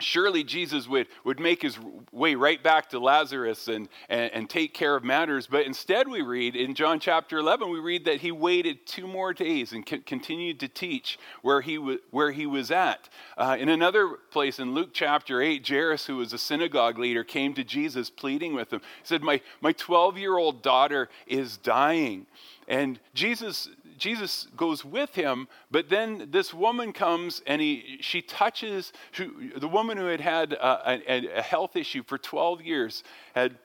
surely 0.00 0.44
Jesus 0.44 0.88
would, 0.88 1.06
would 1.24 1.40
make 1.40 1.62
his 1.62 1.78
way 2.12 2.34
right 2.34 2.62
back 2.62 2.90
to 2.90 2.98
Lazarus 2.98 3.68
and, 3.68 3.88
and, 4.08 4.32
and, 4.32 4.50
take 4.50 4.74
care 4.74 4.96
of 4.96 5.04
matters. 5.04 5.46
But 5.46 5.66
instead, 5.66 6.08
we 6.08 6.22
read 6.22 6.56
in 6.56 6.74
John 6.74 7.00
chapter 7.00 7.38
11, 7.38 7.70
we 7.70 7.78
read 7.78 8.04
that 8.04 8.20
he 8.20 8.30
waited 8.30 8.86
two 8.86 9.06
more 9.06 9.32
days 9.32 9.72
and 9.72 9.84
continued 9.84 10.60
to 10.60 10.68
teach 10.68 11.18
where 11.42 11.60
he, 11.60 11.76
w- 11.76 11.98
where 12.10 12.32
he 12.32 12.46
was 12.46 12.70
at. 12.70 13.08
Uh, 13.36 13.56
in 13.58 13.68
another 13.68 14.16
place, 14.30 14.58
in 14.58 14.74
Luke 14.74 14.90
chapter 14.92 15.40
8, 15.40 15.66
Jairus, 15.66 16.06
who 16.06 16.16
was 16.16 16.32
a 16.32 16.38
synagogue 16.38 16.98
leader, 16.98 17.24
came 17.24 17.54
to 17.54 17.64
Jesus 17.64 18.10
pleading 18.10 18.54
with 18.54 18.72
him. 18.72 18.80
He 18.80 19.06
said, 19.06 19.22
My 19.22 19.40
12 19.72 20.18
year 20.18 20.36
old 20.36 20.62
daughter 20.62 21.08
is 21.26 21.56
dying. 21.56 22.26
And 22.68 22.98
Jesus 23.12 23.68
Jesus 23.98 24.48
goes 24.56 24.84
with 24.84 25.14
him, 25.14 25.48
but 25.70 25.88
then 25.88 26.28
this 26.30 26.52
woman 26.52 26.92
comes 26.92 27.42
and 27.46 27.60
he, 27.60 27.98
she 28.00 28.22
touches, 28.22 28.92
she, 29.12 29.30
the 29.56 29.68
woman 29.68 29.96
who 29.96 30.06
had 30.06 30.20
had 30.20 30.52
a, 30.54 31.00
a, 31.08 31.38
a 31.38 31.42
health 31.42 31.76
issue 31.76 32.02
for 32.02 32.18
12 32.18 32.62
years 32.62 33.04
had 33.34 33.58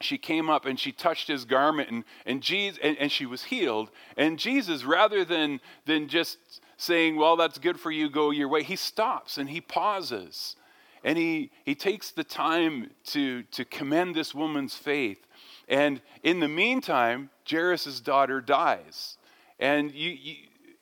she 0.00 0.16
came 0.16 0.48
up 0.48 0.64
and 0.64 0.80
she 0.80 0.92
touched 0.92 1.28
his 1.28 1.44
garment 1.44 1.90
and, 1.90 2.04
and, 2.24 2.42
Jesus, 2.42 2.78
and, 2.82 2.96
and, 2.98 3.12
she 3.12 3.26
was 3.26 3.44
healed. 3.44 3.90
And 4.16 4.38
Jesus, 4.38 4.84
rather 4.84 5.24
than, 5.24 5.60
than 5.84 6.08
just 6.08 6.38
saying, 6.78 7.16
Well, 7.16 7.36
that's 7.36 7.58
good 7.58 7.78
for 7.78 7.90
you, 7.90 8.08
go 8.08 8.30
your 8.30 8.48
way, 8.48 8.62
he 8.62 8.76
stops 8.76 9.36
and 9.36 9.50
he 9.50 9.60
pauses 9.60 10.56
and 11.04 11.16
he, 11.16 11.50
he 11.64 11.74
takes 11.74 12.10
the 12.10 12.24
time 12.24 12.90
to, 13.06 13.42
to 13.44 13.64
commend 13.64 14.14
this 14.14 14.34
woman's 14.34 14.74
faith. 14.74 15.26
And 15.68 16.00
in 16.22 16.40
the 16.40 16.48
meantime, 16.48 17.30
Jairus' 17.48 18.00
daughter 18.00 18.40
dies. 18.40 19.16
And, 19.60 19.92
you, 19.92 20.10
you, 20.10 20.34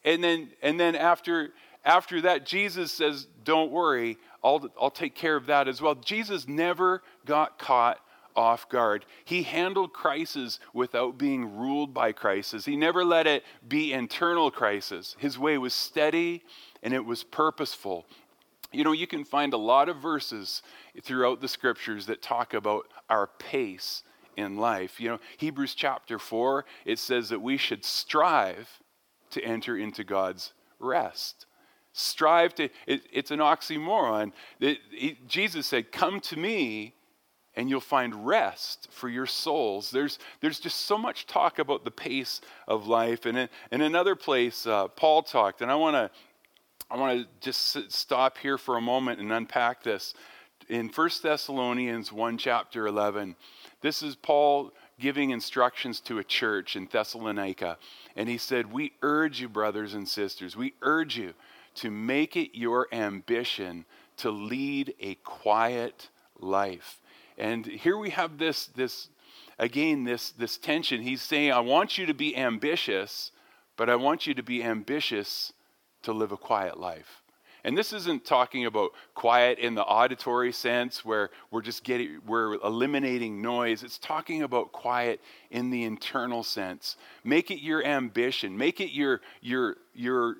and, 0.04 0.25
then, 0.25 0.49
and 0.62 0.80
then 0.80 0.97
after, 0.97 1.50
after 1.85 2.23
that, 2.23 2.47
Jesus 2.47 2.90
says, 2.92 3.26
Don't 3.44 3.70
worry, 3.70 4.16
I'll, 4.42 4.66
I'll 4.80 4.90
take 4.90 5.14
care 5.14 5.37
of 5.37 5.47
that 5.47 5.68
as 5.68 5.82
well. 5.82 5.97
Jesus 5.97 6.49
never 6.49 7.02
got 7.26 7.58
caught 7.58 8.00
off 8.37 8.68
guard. 8.68 9.04
He 9.25 9.42
handled 9.42 9.92
crisis 9.92 10.61
without 10.73 11.18
being 11.18 11.56
ruled 11.58 11.92
by 11.92 12.12
crisis. 12.12 12.64
He 12.64 12.76
never 12.76 13.04
let 13.04 13.26
it 13.26 13.42
be 13.66 13.92
internal 13.92 14.50
crisis. 14.52 15.16
His 15.18 15.37
way 15.37 15.58
was 15.58 15.75
steady 15.75 16.44
and 16.82 16.94
it 16.94 17.04
was 17.04 17.25
purposeful. 17.25 18.06
You 18.70 18.85
know, 18.85 18.92
you 18.92 19.08
can 19.08 19.25
find 19.25 19.54
a 19.54 19.58
lot 19.58 19.88
of 19.88 19.97
verses 19.97 20.62
throughout 21.02 21.40
the 21.40 21.49
scriptures 21.49 22.06
that 22.06 22.23
talk 22.23 22.54
about 22.54 22.87
our 23.11 23.26
pace 23.38 24.04
in 24.38 24.57
life. 24.57 25.00
You 25.00 25.11
know, 25.11 25.18
Hebrews 25.37 25.75
chapter 25.75 26.18
4, 26.18 26.64
it 26.85 26.99
says 26.99 27.28
that 27.28 27.40
we 27.40 27.57
should 27.57 27.85
strive 27.85 28.68
to 29.30 29.42
enter 29.42 29.76
into 29.76 30.04
God's 30.04 30.52
rest. 30.78 31.47
Strive 31.92 32.54
to, 32.54 32.68
it, 32.87 33.02
it's 33.12 33.30
an 33.30 33.40
oxymoron. 33.40 34.33
It, 34.61 34.78
it, 34.92 35.26
Jesus 35.26 35.66
said, 35.66 35.92
Come 35.92 36.21
to 36.21 36.38
me 36.38 36.95
and 37.57 37.68
you'll 37.68 37.80
find 37.80 38.26
rest 38.26 38.88
for 38.92 39.09
your 39.09 39.26
souls. 39.26 39.90
There's, 39.90 40.21
there's 40.40 40.61
just 40.61 40.83
so 40.83 40.97
much 40.97 41.26
talk 41.26 41.59
about 41.59 41.85
the 41.85 41.90
pace 41.90 42.40
of 42.68 42.87
life. 42.87 43.26
And 43.26 43.37
in, 43.37 43.49
in 43.73 43.80
another 43.80 44.14
place, 44.14 44.64
uh, 44.64 44.87
Paul 44.88 45.23
talked, 45.23 45.61
and 45.61 45.71
I 45.71 45.75
want 45.75 45.95
to 45.95 46.11
I 46.90 46.97
want 46.97 47.21
to 47.21 47.28
just 47.40 47.92
stop 47.92 48.38
here 48.38 48.57
for 48.57 48.78
a 48.78 48.80
moment 48.80 49.21
and 49.21 49.30
unpack 49.30 49.83
this. 49.83 50.14
In 50.71 50.88
1 50.88 51.11
Thessalonians 51.23 52.11
1, 52.12 52.38
chapter 52.38 52.87
11, 52.87 53.37
this 53.80 54.02
is 54.02 54.16
Paul 54.16 54.73
giving 54.99 55.30
instructions 55.30 56.00
to 56.00 56.18
a 56.18 56.25
church 56.25 56.75
in 56.76 56.88
Thessalonica. 56.90 57.78
And 58.16 58.28
he 58.28 58.38
said, 58.38 58.73
We 58.73 58.92
urge 59.02 59.40
you, 59.40 59.49
brothers 59.49 59.94
and 59.94 60.08
sisters, 60.08 60.56
we 60.56 60.75
urge 60.82 61.16
you 61.16 61.35
to 61.76 61.90
make 61.90 62.37
it 62.37 62.56
your 62.56 62.88
ambition 62.92 63.85
to 64.16 64.30
lead 64.30 64.94
a 65.00 65.14
quiet 65.16 66.08
life 66.40 67.00
and 67.38 67.64
here 67.64 67.97
we 67.97 68.11
have 68.11 68.37
this, 68.37 68.66
this 68.66 69.08
again, 69.58 70.04
this, 70.04 70.30
this 70.32 70.58
tension. 70.58 71.00
He's 71.00 71.23
saying, 71.23 71.52
I 71.52 71.61
want 71.61 71.97
you 71.97 72.04
to 72.06 72.14
be 72.14 72.37
ambitious, 72.37 73.30
but 73.76 73.88
I 73.88 73.94
want 73.94 74.26
you 74.26 74.35
to 74.35 74.42
be 74.42 74.62
ambitious 74.62 75.52
to 76.02 76.12
live 76.12 76.32
a 76.32 76.37
quiet 76.37 76.78
life. 76.78 77.23
And 77.68 77.76
this 77.76 77.92
isn't 77.92 78.25
talking 78.25 78.64
about 78.64 78.92
quiet 79.14 79.58
in 79.58 79.75
the 79.75 79.84
auditory 79.84 80.52
sense 80.52 81.04
where 81.04 81.28
we're 81.50 81.60
just 81.60 81.84
getting, 81.84 82.18
we're 82.26 82.54
eliminating 82.54 83.42
noise. 83.42 83.82
It's 83.82 83.98
talking 83.98 84.42
about 84.42 84.72
quiet 84.72 85.20
in 85.50 85.68
the 85.68 85.84
internal 85.84 86.42
sense. 86.42 86.96
Make 87.25 87.50
it 87.50 87.60
your 87.60 87.84
ambition. 87.84 88.56
Make 88.56 88.80
it 88.80 88.92
your, 88.92 89.20
your, 89.42 89.76
your, 89.92 90.37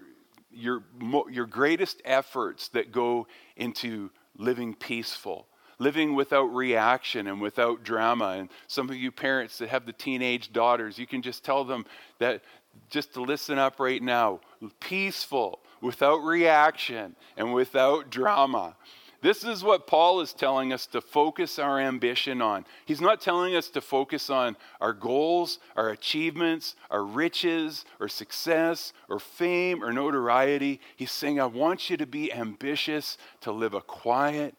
your, 0.51 0.83
your 1.31 1.45
greatest 1.45 2.01
efforts 2.07 2.69
that 2.69 2.93
go 2.93 3.27
into 3.59 4.09
living 4.39 4.73
peaceful 4.75 5.47
living 5.81 6.17
without 6.17 6.53
reaction 6.53 7.29
and 7.29 7.41
without 7.41 7.85
drama. 7.85 8.31
And 8.37 8.49
some 8.67 8.91
of 8.91 8.97
you 8.97 9.13
parents 9.13 9.59
that 9.59 9.69
have 9.69 9.87
the 9.87 9.93
teenage 9.93 10.53
daughters, 10.53 10.99
you 10.99 11.07
can 11.07 11.23
just 11.23 11.45
tell 11.45 11.63
them 11.63 11.87
that 12.19 12.43
just 12.91 13.15
to 13.15 13.21
listen 13.23 13.59
up 13.59 13.79
right 13.79 14.03
now 14.03 14.41
peaceful, 14.81 15.61
without 15.81 16.19
reaction, 16.19 17.17
and 17.37 17.55
without 17.55 18.11
drama. 18.11 18.77
This 19.21 19.43
is 19.43 19.65
what 19.65 19.89
Paul 19.89 20.21
is 20.21 20.33
telling 20.33 20.73
us 20.73 20.87
to 20.87 21.01
focus 21.01 21.59
our 21.59 21.81
ambition 21.81 22.41
on. 22.41 22.65
He's 22.87 23.01
not 23.01 23.21
telling 23.21 23.57
us 23.57 23.69
to 23.71 23.81
focus 23.81 24.31
on 24.31 24.57
our 24.81 24.93
goals, 24.93 25.59
our 25.75 25.89
achievements, 25.89 26.77
our 26.89 27.03
riches, 27.03 27.85
or 27.99 28.07
success, 28.07 28.93
or 29.09 29.19
fame, 29.19 29.83
or 29.83 29.93
notoriety. 29.93 30.81
He's 30.95 31.11
saying, 31.11 31.41
I 31.41 31.47
want 31.47 31.91
you 31.91 31.97
to 31.97 32.07
be 32.07 32.33
ambitious 32.33 33.19
to 33.41 33.51
live 33.51 33.75
a 33.75 33.81
quiet, 33.81 34.55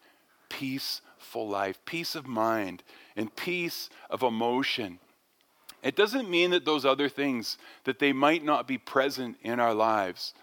peaceful 0.49 1.47
life, 1.47 1.79
peace 1.85 2.13
of 2.15 2.27
mind, 2.27 2.83
and 3.15 3.33
peace 3.33 3.89
of 4.09 4.23
emotion. 4.23 4.99
It 5.81 5.95
doesn't 5.95 6.29
mean 6.29 6.51
that 6.51 6.65
those 6.65 6.83
other 6.83 7.07
things 7.07 7.57
that 7.85 7.99
they 7.99 8.11
might 8.11 8.43
not 8.43 8.67
be 8.67 8.77
present 8.77 9.37
in 9.41 9.61
our 9.61 9.73
lives, 9.73 10.33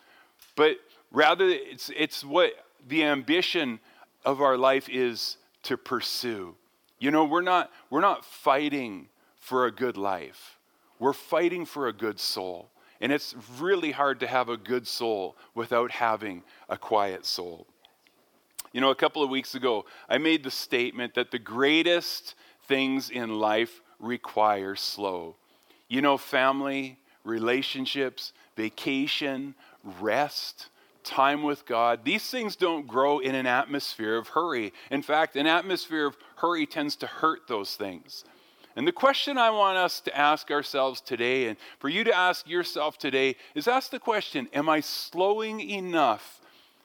but 0.56 0.78
rather 1.12 1.48
it's 1.48 1.90
it's 1.96 2.24
what 2.24 2.52
the 2.88 3.04
ambition 3.04 3.78
of 4.24 4.40
our 4.40 4.56
life 4.56 4.88
is 4.88 5.36
to 5.62 5.76
pursue. 5.76 6.54
You 6.98 7.10
know, 7.10 7.24
we're 7.24 7.42
not 7.42 7.70
we're 7.90 8.00
not 8.00 8.24
fighting 8.24 9.08
for 9.38 9.66
a 9.66 9.70
good 9.70 9.96
life. 9.96 10.58
We're 10.98 11.12
fighting 11.12 11.66
for 11.66 11.88
a 11.88 11.92
good 11.92 12.18
soul. 12.18 12.70
And 13.00 13.12
it's 13.12 13.34
really 13.60 13.92
hard 13.92 14.20
to 14.20 14.26
have 14.26 14.48
a 14.48 14.56
good 14.56 14.86
soul 14.86 15.36
without 15.54 15.90
having 15.90 16.42
a 16.68 16.78
quiet 16.78 17.26
soul. 17.26 17.66
You 18.72 18.80
know, 18.80 18.90
a 18.90 18.94
couple 18.94 19.22
of 19.22 19.30
weeks 19.30 19.54
ago, 19.54 19.84
I 20.08 20.18
made 20.18 20.42
the 20.42 20.50
statement 20.50 21.14
that 21.14 21.30
the 21.30 21.38
greatest 21.38 22.34
things 22.66 23.10
in 23.10 23.38
life 23.38 23.82
require 23.98 24.74
slow. 24.74 25.36
You 25.88 26.02
know, 26.02 26.16
family, 26.16 26.98
relationships, 27.24 28.32
vacation, 28.56 29.54
rest, 30.00 30.68
time 31.04 31.42
with 31.42 31.64
God, 31.64 32.04
these 32.04 32.28
things 32.28 32.56
don't 32.56 32.86
grow 32.86 33.20
in 33.20 33.34
an 33.34 33.46
atmosphere 33.46 34.16
of 34.16 34.28
hurry. 34.28 34.72
In 34.90 35.02
fact, 35.02 35.36
an 35.36 35.46
atmosphere 35.46 36.06
of 36.06 36.16
hurry 36.36 36.66
tends 36.66 36.96
to 36.96 37.06
hurt 37.06 37.46
those 37.48 37.76
things. 37.76 38.24
And 38.74 38.86
the 38.86 38.92
question 38.92 39.38
I 39.38 39.50
want 39.50 39.78
us 39.78 40.00
to 40.00 40.16
ask 40.16 40.50
ourselves 40.50 41.00
today, 41.00 41.48
and 41.48 41.56
for 41.78 41.88
you 41.88 42.04
to 42.04 42.14
ask 42.14 42.46
yourself 42.46 42.98
today, 42.98 43.36
is 43.54 43.68
ask 43.68 43.90
the 43.90 43.98
question 43.98 44.48
Am 44.52 44.68
I 44.68 44.80
slowing 44.80 45.60
enough 45.60 46.40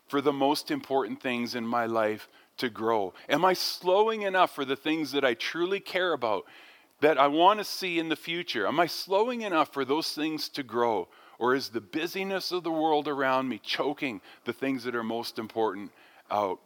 for 0.08 0.22
the 0.22 0.32
most 0.32 0.72
important 0.72 1.22
things 1.22 1.54
in 1.54 1.68
my 1.68 1.86
life 1.86 2.30
to 2.58 2.70
grow? 2.70 3.14
Am 3.28 3.44
I 3.44 3.54
slowing 3.54 4.22
enough 4.22 4.56
for 4.56 4.64
the 4.64 4.78
things 4.78 5.12
that 5.12 5.26
I 5.26 5.34
truly 5.34 5.82
care 5.82 6.14
about, 6.14 6.46
that 7.02 7.18
I 7.18 7.28
want 7.28 7.60
to 7.60 7.66
see 7.66 8.00
in 8.00 8.08
the 8.08 8.16
future? 8.16 8.68
Am 8.68 8.80
I 8.80 8.86
slowing 8.86 9.42
enough 9.42 9.74
for 9.74 9.84
those 9.84 10.14
things 10.14 10.48
to 10.50 10.64
grow? 10.64 11.10
Or 11.42 11.56
is 11.56 11.70
the 11.70 11.82
busyness 11.82 12.52
of 12.52 12.64
the 12.64 12.72
world 12.72 13.08
around 13.08 13.50
me 13.50 13.60
choking 13.64 14.22
the 14.46 14.54
things 14.54 14.84
that 14.84 14.94
are 14.94 15.04
most 15.04 15.40
important 15.40 15.92
out? 16.30 16.60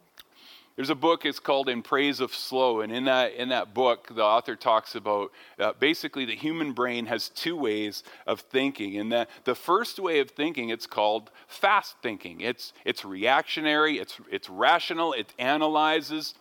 There's 0.76 0.90
a 0.90 0.94
book, 0.94 1.24
it's 1.24 1.38
called 1.38 1.70
In 1.70 1.80
Praise 1.80 2.20
of 2.20 2.34
Slow. 2.34 2.82
And 2.82 2.92
in 2.92 3.06
that, 3.06 3.32
in 3.32 3.48
that 3.48 3.72
book, 3.72 4.14
the 4.14 4.22
author 4.22 4.54
talks 4.54 4.94
about 4.94 5.32
uh, 5.58 5.72
basically 5.80 6.26
the 6.26 6.36
human 6.36 6.74
brain 6.74 7.06
has 7.06 7.30
two 7.30 7.56
ways 7.56 8.04
of 8.26 8.40
thinking. 8.40 8.98
And 8.98 9.10
the, 9.10 9.26
the 9.44 9.54
first 9.54 9.98
way 9.98 10.20
of 10.20 10.32
thinking, 10.32 10.68
it's 10.68 10.86
called 10.86 11.30
fast 11.48 11.96
thinking. 12.02 12.42
It's, 12.42 12.74
it's 12.84 13.02
reactionary, 13.02 13.98
it's, 13.98 14.20
it's 14.30 14.50
rational, 14.50 15.14
it 15.14 15.32
analyzes, 15.38 16.34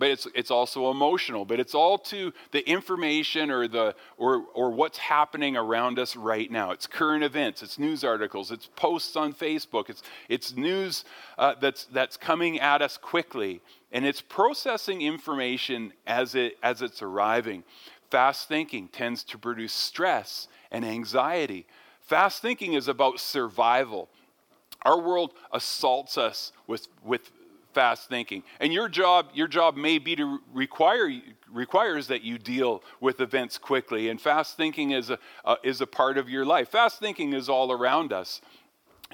but 0.00 0.10
it's, 0.10 0.26
it's 0.34 0.50
also 0.50 0.90
emotional. 0.90 1.44
But 1.44 1.60
it's 1.60 1.74
all 1.74 1.98
to 1.98 2.32
the 2.50 2.68
information 2.68 3.50
or, 3.50 3.68
the, 3.68 3.94
or, 4.16 4.44
or 4.54 4.70
what's 4.70 4.96
happening 4.96 5.56
around 5.56 5.98
us 5.98 6.16
right 6.16 6.50
now. 6.50 6.72
It's 6.72 6.86
current 6.86 7.22
events, 7.22 7.62
it's 7.62 7.78
news 7.78 8.02
articles, 8.02 8.50
it's 8.50 8.66
posts 8.74 9.14
on 9.14 9.34
Facebook, 9.34 9.90
it's, 9.90 10.02
it's 10.28 10.56
news 10.56 11.04
uh, 11.38 11.54
that's, 11.60 11.84
that's 11.84 12.16
coming 12.16 12.58
at 12.58 12.80
us 12.80 12.96
quickly. 12.96 13.60
And 13.92 14.06
it's 14.06 14.22
processing 14.22 15.02
information 15.02 15.92
as, 16.06 16.34
it, 16.34 16.56
as 16.62 16.80
it's 16.80 17.02
arriving. 17.02 17.62
Fast 18.10 18.48
thinking 18.48 18.88
tends 18.88 19.22
to 19.24 19.38
produce 19.38 19.74
stress 19.74 20.48
and 20.70 20.82
anxiety. 20.82 21.66
Fast 22.00 22.40
thinking 22.40 22.72
is 22.72 22.88
about 22.88 23.20
survival. 23.20 24.08
Our 24.82 24.98
world 24.98 25.34
assaults 25.52 26.16
us 26.16 26.52
with, 26.66 26.88
with 27.04 27.30
fast 27.72 28.08
thinking. 28.08 28.42
And 28.60 28.72
your 28.72 28.88
job, 28.88 29.26
your 29.34 29.48
job 29.48 29.76
may 29.76 29.98
be 29.98 30.16
to 30.16 30.38
require 30.52 31.10
requires 31.52 32.06
that 32.08 32.22
you 32.22 32.38
deal 32.38 32.82
with 33.00 33.20
events 33.20 33.58
quickly. 33.58 34.08
And 34.08 34.20
fast 34.20 34.56
thinking 34.56 34.92
is 34.92 35.10
a 35.10 35.18
uh, 35.44 35.56
is 35.62 35.80
a 35.80 35.86
part 35.86 36.18
of 36.18 36.28
your 36.28 36.44
life. 36.44 36.70
Fast 36.70 36.98
thinking 37.00 37.32
is 37.32 37.48
all 37.48 37.72
around 37.72 38.12
us. 38.12 38.40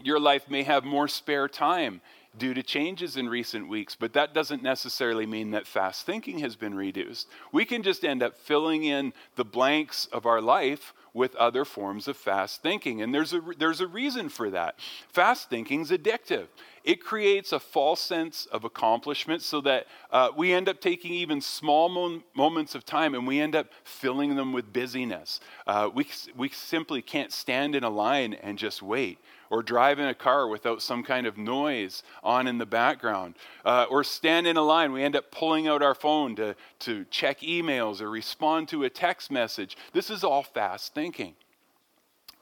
Your 0.02 0.20
life 0.20 0.48
may 0.50 0.62
have 0.62 0.84
more 0.84 1.08
spare 1.08 1.48
time 1.48 2.02
due 2.36 2.54
to 2.54 2.62
changes 2.62 3.16
in 3.16 3.28
recent 3.28 3.68
weeks, 3.68 3.96
but 3.98 4.12
that 4.12 4.34
doesn't 4.34 4.62
necessarily 4.62 5.26
mean 5.26 5.52
that 5.52 5.66
fast 5.66 6.04
thinking 6.04 6.40
has 6.40 6.54
been 6.54 6.74
reduced. 6.74 7.28
We 7.50 7.64
can 7.64 7.82
just 7.82 8.04
end 8.04 8.22
up 8.22 8.36
filling 8.36 8.84
in 8.84 9.14
the 9.36 9.44
blanks 9.44 10.06
of 10.12 10.26
our 10.26 10.42
life 10.42 10.92
with 11.16 11.34
other 11.36 11.64
forms 11.64 12.06
of 12.06 12.16
fast 12.16 12.62
thinking. 12.62 13.00
And 13.00 13.12
there's 13.12 13.32
a, 13.32 13.40
there's 13.58 13.80
a 13.80 13.86
reason 13.86 14.28
for 14.28 14.50
that. 14.50 14.78
Fast 15.08 15.48
thinking 15.48 15.80
is 15.80 15.90
addictive. 15.90 16.48
it 16.84 17.02
creates 17.02 17.52
a 17.52 17.58
false 17.58 18.00
sense 18.00 18.46
of 18.52 18.64
accomplishment 18.64 19.42
so 19.42 19.62
that 19.62 19.86
uh, 20.12 20.28
we 20.36 20.52
end 20.52 20.68
up 20.68 20.80
taking 20.80 21.12
even 21.12 21.40
small 21.40 21.88
mo- 21.88 22.22
moments 22.34 22.74
of 22.74 22.84
time 22.84 23.14
and 23.14 23.26
we 23.26 23.40
end 23.40 23.56
up 23.56 23.68
filling 23.82 24.36
them 24.36 24.52
with 24.52 24.72
busyness. 24.72 25.40
Uh, 25.66 25.88
we, 25.92 26.06
we 26.36 26.50
simply 26.50 27.00
can't 27.00 27.32
stand 27.32 27.74
in 27.74 27.82
a 27.82 27.90
line 27.90 28.34
and 28.34 28.58
just 28.58 28.82
wait 28.82 29.18
or 29.50 29.62
drive 29.62 29.98
in 29.98 30.08
a 30.08 30.14
car 30.14 30.48
without 30.48 30.82
some 30.82 31.02
kind 31.02 31.26
of 31.26 31.38
noise 31.38 32.02
on 32.22 32.46
in 32.46 32.58
the 32.58 32.66
background, 32.66 33.34
uh, 33.64 33.86
or 33.90 34.04
stand 34.04 34.46
in 34.46 34.56
a 34.56 34.62
line. 34.62 34.92
We 34.92 35.02
end 35.02 35.16
up 35.16 35.30
pulling 35.30 35.68
out 35.68 35.82
our 35.82 35.94
phone 35.94 36.36
to, 36.36 36.56
to 36.80 37.04
check 37.10 37.40
emails 37.40 38.00
or 38.00 38.10
respond 38.10 38.68
to 38.68 38.84
a 38.84 38.90
text 38.90 39.30
message. 39.30 39.76
This 39.92 40.10
is 40.10 40.24
all 40.24 40.42
fast 40.42 40.94
thinking. 40.94 41.34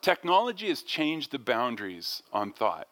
Technology 0.01 0.69
has 0.69 0.83
changed 0.83 1.33
the 1.33 1.39
boundaries 1.39 2.23
on 2.33 2.53
thought. 2.53 2.89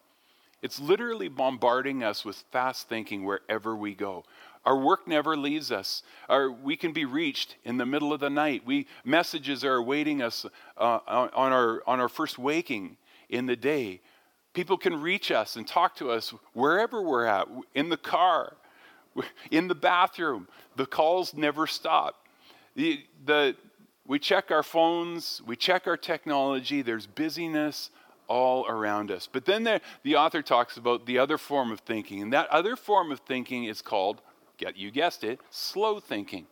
It's 0.63 0.79
literally 0.79 1.27
bombarding 1.27 2.03
us 2.03 2.23
with 2.23 2.43
fast 2.51 2.87
thinking 2.87 3.25
wherever 3.25 3.75
we 3.75 3.93
go. 3.93 4.23
Our 4.65 4.77
work 4.77 5.07
never 5.07 5.35
leaves 5.35 5.71
us. 5.71 6.03
Our, 6.29 6.49
we 6.49 6.77
can 6.77 6.93
be 6.93 7.03
reached 7.03 7.57
in 7.65 7.77
the 7.77 7.85
middle 7.85 8.13
of 8.13 8.21
the 8.21 8.29
night. 8.29 8.63
We, 8.65 8.87
messages 9.03 9.65
are 9.65 9.75
awaiting 9.75 10.21
us 10.21 10.45
uh, 10.77 10.99
on, 11.05 11.51
our, 11.51 11.83
on 11.85 11.99
our 11.99 12.07
first 12.07 12.39
waking 12.39 12.95
in 13.29 13.45
the 13.45 13.55
day. 13.55 14.01
People 14.53 14.77
can 14.77 15.01
reach 15.01 15.31
us 15.31 15.55
and 15.55 15.67
talk 15.67 15.95
to 15.95 16.11
us 16.11 16.33
wherever 16.53 17.01
we're 17.01 17.25
at, 17.25 17.47
in 17.73 17.89
the 17.89 17.97
car, 17.97 18.55
in 19.51 19.67
the 19.67 19.75
bathroom. 19.75 20.47
The 20.75 20.85
calls 20.85 21.33
never 21.33 21.65
stop. 21.67 22.27
The, 22.75 23.03
the, 23.25 23.55
we 24.05 24.19
check 24.19 24.51
our 24.51 24.63
phones, 24.63 25.41
we 25.45 25.55
check 25.55 25.87
our 25.87 25.97
technology, 25.97 26.81
there's 26.81 27.07
busyness 27.07 27.89
all 28.27 28.65
around 28.67 29.11
us. 29.11 29.27
But 29.31 29.45
then 29.45 29.63
the, 29.63 29.81
the 30.03 30.15
author 30.15 30.41
talks 30.41 30.77
about 30.77 31.05
the 31.05 31.19
other 31.19 31.37
form 31.37 31.71
of 31.71 31.79
thinking, 31.81 32.21
and 32.21 32.33
that 32.33 32.49
other 32.49 32.75
form 32.75 33.11
of 33.11 33.19
thinking 33.19 33.65
is 33.65 33.81
called, 33.81 34.21
get 34.57 34.77
you 34.77 34.91
guessed 34.91 35.23
it, 35.23 35.39
slow 35.49 35.99
thinking. 35.99 36.47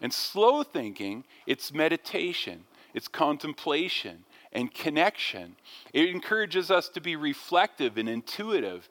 And 0.00 0.12
slow 0.12 0.62
thinking, 0.62 1.24
it's 1.46 1.72
meditation, 1.72 2.64
it's 2.92 3.08
contemplation, 3.08 4.24
and 4.52 4.72
connection. 4.72 5.56
It 5.92 6.08
encourages 6.08 6.70
us 6.70 6.88
to 6.90 7.00
be 7.00 7.16
reflective 7.16 7.98
and 7.98 8.08
intuitive. 8.08 8.88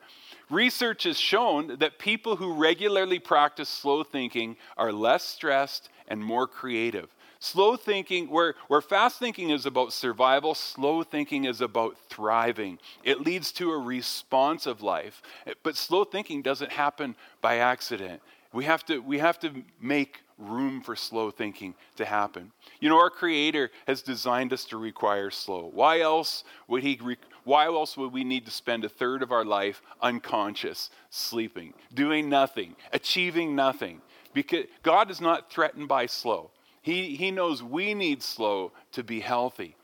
Research 0.50 1.04
has 1.04 1.18
shown 1.18 1.78
that 1.80 1.98
people 1.98 2.36
who 2.36 2.54
regularly 2.54 3.20
practice 3.20 3.70
slow 3.70 4.04
thinking 4.04 4.58
are 4.76 4.92
less 4.92 5.24
stressed 5.24 5.90
and 6.08 6.24
more 6.24 6.48
creative. 6.48 7.10
Slow 7.40 7.76
thinking, 7.76 8.30
where, 8.30 8.54
where 8.68 8.82
fast 8.82 9.18
thinking 9.18 9.50
is 9.50 9.66
about 9.66 9.94
survival, 9.94 10.54
slow 10.54 11.02
thinking 11.02 11.46
is 11.46 11.60
about 11.60 11.98
thriving. 12.08 12.78
It 13.04 13.22
leads 13.22 13.52
to 13.54 13.72
a 13.72 13.78
responsive 13.80 14.84
life. 14.84 15.24
But 15.64 15.76
slow 15.76 16.04
thinking 16.04 16.44
doesn't 16.44 16.72
happen 16.72 17.16
by 17.42 17.58
accident. 17.58 18.22
We 18.54 18.66
have 18.66 18.86
to, 18.86 19.00
we 19.00 19.18
have 19.18 19.40
to 19.40 19.64
make 19.80 20.20
room 20.42 20.82
for 20.82 20.96
slow 20.96 21.32
thinking 21.32 21.76
to 21.98 22.06
happen. 22.06 22.52
You 22.80 22.90
know, 22.90 22.98
our 22.98 23.10
Creator 23.10 23.72
has 23.88 24.02
designed 24.02 24.52
us 24.54 24.66
to 24.66 24.78
require 24.78 25.30
slow. 25.30 25.70
Why 25.74 26.02
else 26.02 26.44
would 26.68 26.84
He? 26.84 27.00
Re- 27.02 27.18
why 27.44 27.66
else 27.66 27.98
would 27.98 28.12
we 28.12 28.24
need 28.24 28.46
to 28.46 28.52
spend 28.52 28.86
a 28.86 28.90
third 28.90 29.24
of 29.24 29.32
our 29.32 29.46
life 29.46 29.82
unconscious, 30.02 30.90
sleeping, 31.10 31.74
doing 31.94 32.30
nothing, 32.30 32.76
achieving 32.94 33.56
nothing? 33.56 34.02
Because 34.34 34.66
God 34.84 35.12
is 35.12 35.20
not 35.20 35.52
threatened 35.52 35.88
by 35.88 36.06
slow. 36.06 36.52
He, 36.82 37.16
he 37.16 37.32
knows 37.32 37.62
we 37.62 37.94
need 37.94 38.24
slow 38.24 38.72
to 38.94 39.04
be 39.04 39.20
healthy. 39.20 39.76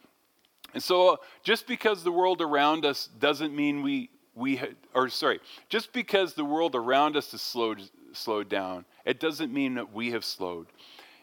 And 0.73 0.81
so, 0.81 1.13
uh, 1.13 1.17
just 1.43 1.67
because 1.67 2.03
the 2.03 2.11
world 2.11 2.41
around 2.41 2.85
us 2.85 3.09
doesn't 3.19 3.55
mean 3.55 3.81
we, 3.81 4.09
we 4.35 4.61
or 4.93 5.09
sorry, 5.09 5.39
just 5.69 5.93
because 5.93 6.33
the 6.33 6.45
world 6.45 6.75
around 6.75 7.15
us 7.15 7.33
is 7.33 7.41
slowed, 7.41 7.81
slowed 8.17 8.49
down, 8.49 8.85
it 9.05 9.19
doesn't 9.19 9.53
mean 9.53 9.75
that 9.75 9.93
we 9.93 10.11
have 10.11 10.25
slowed. 10.25 10.67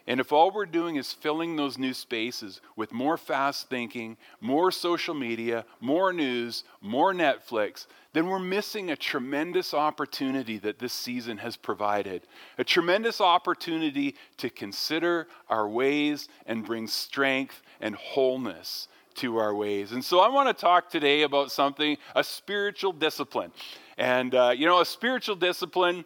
And 0.07 0.19
if 0.19 0.31
all 0.31 0.51
we're 0.51 0.67
doing 0.67 0.97
is 0.97 1.11
filling 1.11 1.55
those 1.55 1.79
new 1.79 1.93
spaces 1.93 2.61
with 2.75 2.93
more 2.93 3.17
fast 3.17 3.69
thinking, 3.69 4.17
more 4.39 4.71
social 4.71 5.15
media, 5.15 5.65
more 5.81 6.13
news, 6.13 6.63
more 6.79 7.11
Netflix, 7.11 7.87
then 8.13 8.27
we're 8.27 8.37
missing 8.39 8.91
a 8.91 8.95
tremendous 8.95 9.73
opportunity 9.73 10.59
that 10.59 10.77
this 10.77 10.93
season 10.93 11.39
has 11.39 11.57
provided. 11.57 12.21
A 12.59 12.63
tremendous 12.63 13.19
opportunity 13.19 14.15
to 14.37 14.49
consider 14.49 15.27
our 15.49 15.67
ways 15.67 16.29
and 16.45 16.63
bring 16.63 16.85
strength 16.87 17.61
and 17.81 17.95
wholeness 17.95 18.87
to 19.15 19.37
our 19.37 19.55
ways. 19.55 19.91
And 19.91 20.05
so 20.05 20.19
I 20.19 20.29
want 20.29 20.47
to 20.49 20.53
talk 20.53 20.89
today 20.89 21.23
about 21.23 21.51
something, 21.51 21.97
a 22.15 22.23
spiritual 22.23 22.91
discipline. 22.91 23.51
And, 23.97 24.35
uh, 24.35 24.53
you 24.55 24.65
know, 24.67 24.81
a 24.81 24.85
spiritual 24.85 25.35
discipline 25.35 26.05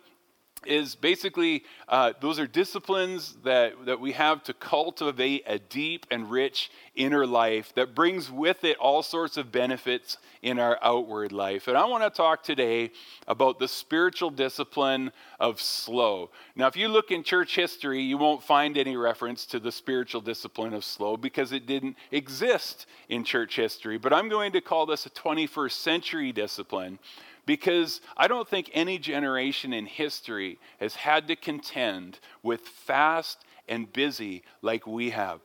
is 0.65 0.95
basically 0.95 1.63
uh, 1.87 2.13
those 2.21 2.39
are 2.39 2.47
disciplines 2.47 3.37
that, 3.43 3.73
that 3.85 3.99
we 3.99 4.11
have 4.11 4.43
to 4.43 4.53
cultivate 4.53 5.43
a 5.47 5.59
deep 5.59 6.05
and 6.11 6.29
rich 6.29 6.71
inner 6.95 7.25
life 7.25 7.73
that 7.75 7.95
brings 7.95 8.29
with 8.29 8.63
it 8.63 8.77
all 8.77 9.01
sorts 9.01 9.37
of 9.37 9.51
benefits 9.51 10.17
in 10.41 10.59
our 10.59 10.77
outward 10.81 11.31
life. 11.31 11.67
And 11.67 11.77
I 11.77 11.85
want 11.85 12.03
to 12.03 12.09
talk 12.09 12.43
today 12.43 12.91
about 13.27 13.59
the 13.59 13.67
spiritual 13.67 14.29
discipline 14.29 15.11
of 15.39 15.61
slow. 15.61 16.29
Now, 16.55 16.67
if 16.67 16.75
you 16.75 16.87
look 16.87 17.11
in 17.11 17.23
church 17.23 17.55
history, 17.55 18.01
you 18.01 18.17
won't 18.17 18.43
find 18.43 18.77
any 18.77 18.95
reference 18.97 19.45
to 19.47 19.59
the 19.59 19.71
spiritual 19.71 20.21
discipline 20.21 20.73
of 20.73 20.83
slow 20.83 21.17
because 21.17 21.51
it 21.51 21.65
didn't 21.65 21.97
exist 22.11 22.85
in 23.09 23.23
church 23.23 23.55
history. 23.55 23.97
But 23.97 24.13
I'm 24.13 24.29
going 24.29 24.51
to 24.53 24.61
call 24.61 24.85
this 24.85 25.05
a 25.05 25.09
21st 25.09 25.71
century 25.71 26.31
discipline 26.31 26.99
because 27.49 27.99
I 28.15 28.27
don't 28.27 28.47
think 28.47 28.69
any 28.75 28.99
generation 28.99 29.73
in 29.73 29.87
history 29.87 30.59
has 30.79 30.93
had 30.93 31.27
to 31.29 31.35
contend 31.35 32.19
with 32.43 32.61
fast 32.61 33.43
and 33.67 33.91
busy 33.91 34.43
like 34.61 34.85
we 34.85 35.09
have. 35.09 35.39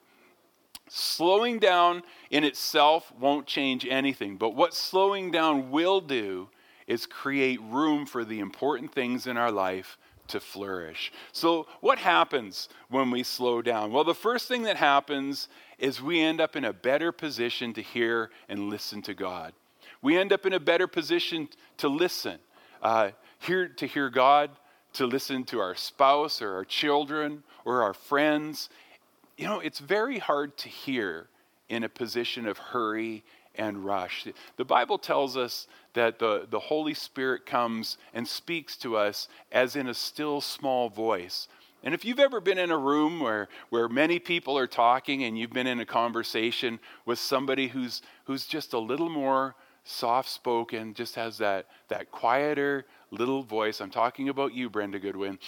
Slowing 0.86 1.58
down 1.58 2.02
in 2.30 2.44
itself 2.44 3.10
won't 3.18 3.46
change 3.46 3.86
anything, 3.86 4.36
but 4.36 4.54
what 4.54 4.74
slowing 4.74 5.30
down 5.30 5.70
will 5.70 6.02
do 6.02 6.50
is 6.86 7.06
create 7.06 7.58
room 7.62 8.04
for 8.04 8.22
the 8.22 8.40
important 8.40 8.92
things 8.92 9.26
in 9.26 9.38
our 9.38 9.50
life 9.50 9.96
to 10.28 10.40
flourish. 10.40 11.10
So, 11.32 11.66
what 11.80 11.96
happens 11.96 12.68
when 12.90 13.10
we 13.10 13.22
slow 13.22 13.62
down? 13.62 13.92
Well, 13.92 14.04
the 14.04 14.14
first 14.14 14.46
thing 14.46 14.64
that 14.64 14.76
happens 14.76 15.48
is 15.78 16.02
we 16.02 16.20
end 16.20 16.38
up 16.38 16.54
in 16.54 16.66
a 16.66 16.72
better 16.74 17.12
position 17.12 17.72
to 17.72 17.80
hear 17.80 18.30
and 18.46 18.68
listen 18.68 19.00
to 19.00 19.14
God 19.14 19.54
we 20.04 20.18
end 20.18 20.34
up 20.34 20.44
in 20.44 20.52
a 20.52 20.60
better 20.60 20.86
position 20.86 21.48
to 21.78 21.88
listen, 21.88 22.38
uh, 22.82 23.10
hear, 23.38 23.68
to 23.68 23.86
hear 23.86 24.10
God, 24.10 24.50
to 24.92 25.06
listen 25.06 25.44
to 25.44 25.58
our 25.60 25.74
spouse 25.74 26.42
or 26.42 26.54
our 26.54 26.64
children 26.66 27.42
or 27.64 27.82
our 27.82 27.94
friends. 27.94 28.68
You 29.38 29.46
know, 29.46 29.60
it's 29.60 29.78
very 29.78 30.18
hard 30.18 30.58
to 30.58 30.68
hear 30.68 31.28
in 31.70 31.84
a 31.84 31.88
position 31.88 32.46
of 32.46 32.58
hurry 32.58 33.24
and 33.54 33.82
rush. 33.82 34.26
The 34.58 34.64
Bible 34.64 34.98
tells 34.98 35.38
us 35.38 35.68
that 35.94 36.18
the, 36.18 36.46
the 36.50 36.60
Holy 36.60 36.92
Spirit 36.92 37.46
comes 37.46 37.96
and 38.12 38.28
speaks 38.28 38.76
to 38.78 38.98
us 38.98 39.28
as 39.50 39.74
in 39.74 39.88
a 39.88 39.94
still 39.94 40.42
small 40.42 40.90
voice. 40.90 41.48
And 41.82 41.94
if 41.94 42.04
you've 42.04 42.20
ever 42.20 42.42
been 42.42 42.58
in 42.58 42.70
a 42.70 42.78
room 42.78 43.20
where, 43.20 43.48
where 43.70 43.88
many 43.88 44.18
people 44.18 44.58
are 44.58 44.66
talking 44.66 45.24
and 45.24 45.38
you've 45.38 45.52
been 45.52 45.66
in 45.66 45.80
a 45.80 45.86
conversation 45.86 46.78
with 47.06 47.18
somebody 47.18 47.68
who's, 47.68 48.02
who's 48.24 48.46
just 48.46 48.74
a 48.74 48.78
little 48.78 49.08
more 49.08 49.54
soft 49.84 50.28
spoken, 50.28 50.94
just 50.94 51.14
has 51.14 51.38
that, 51.38 51.66
that 51.88 52.10
quieter 52.10 52.84
little 53.10 53.42
voice. 53.42 53.80
I'm 53.80 53.90
talking 53.90 54.28
about 54.28 54.54
you, 54.54 54.68
Brenda 54.68 54.98
Goodwin. 54.98 55.38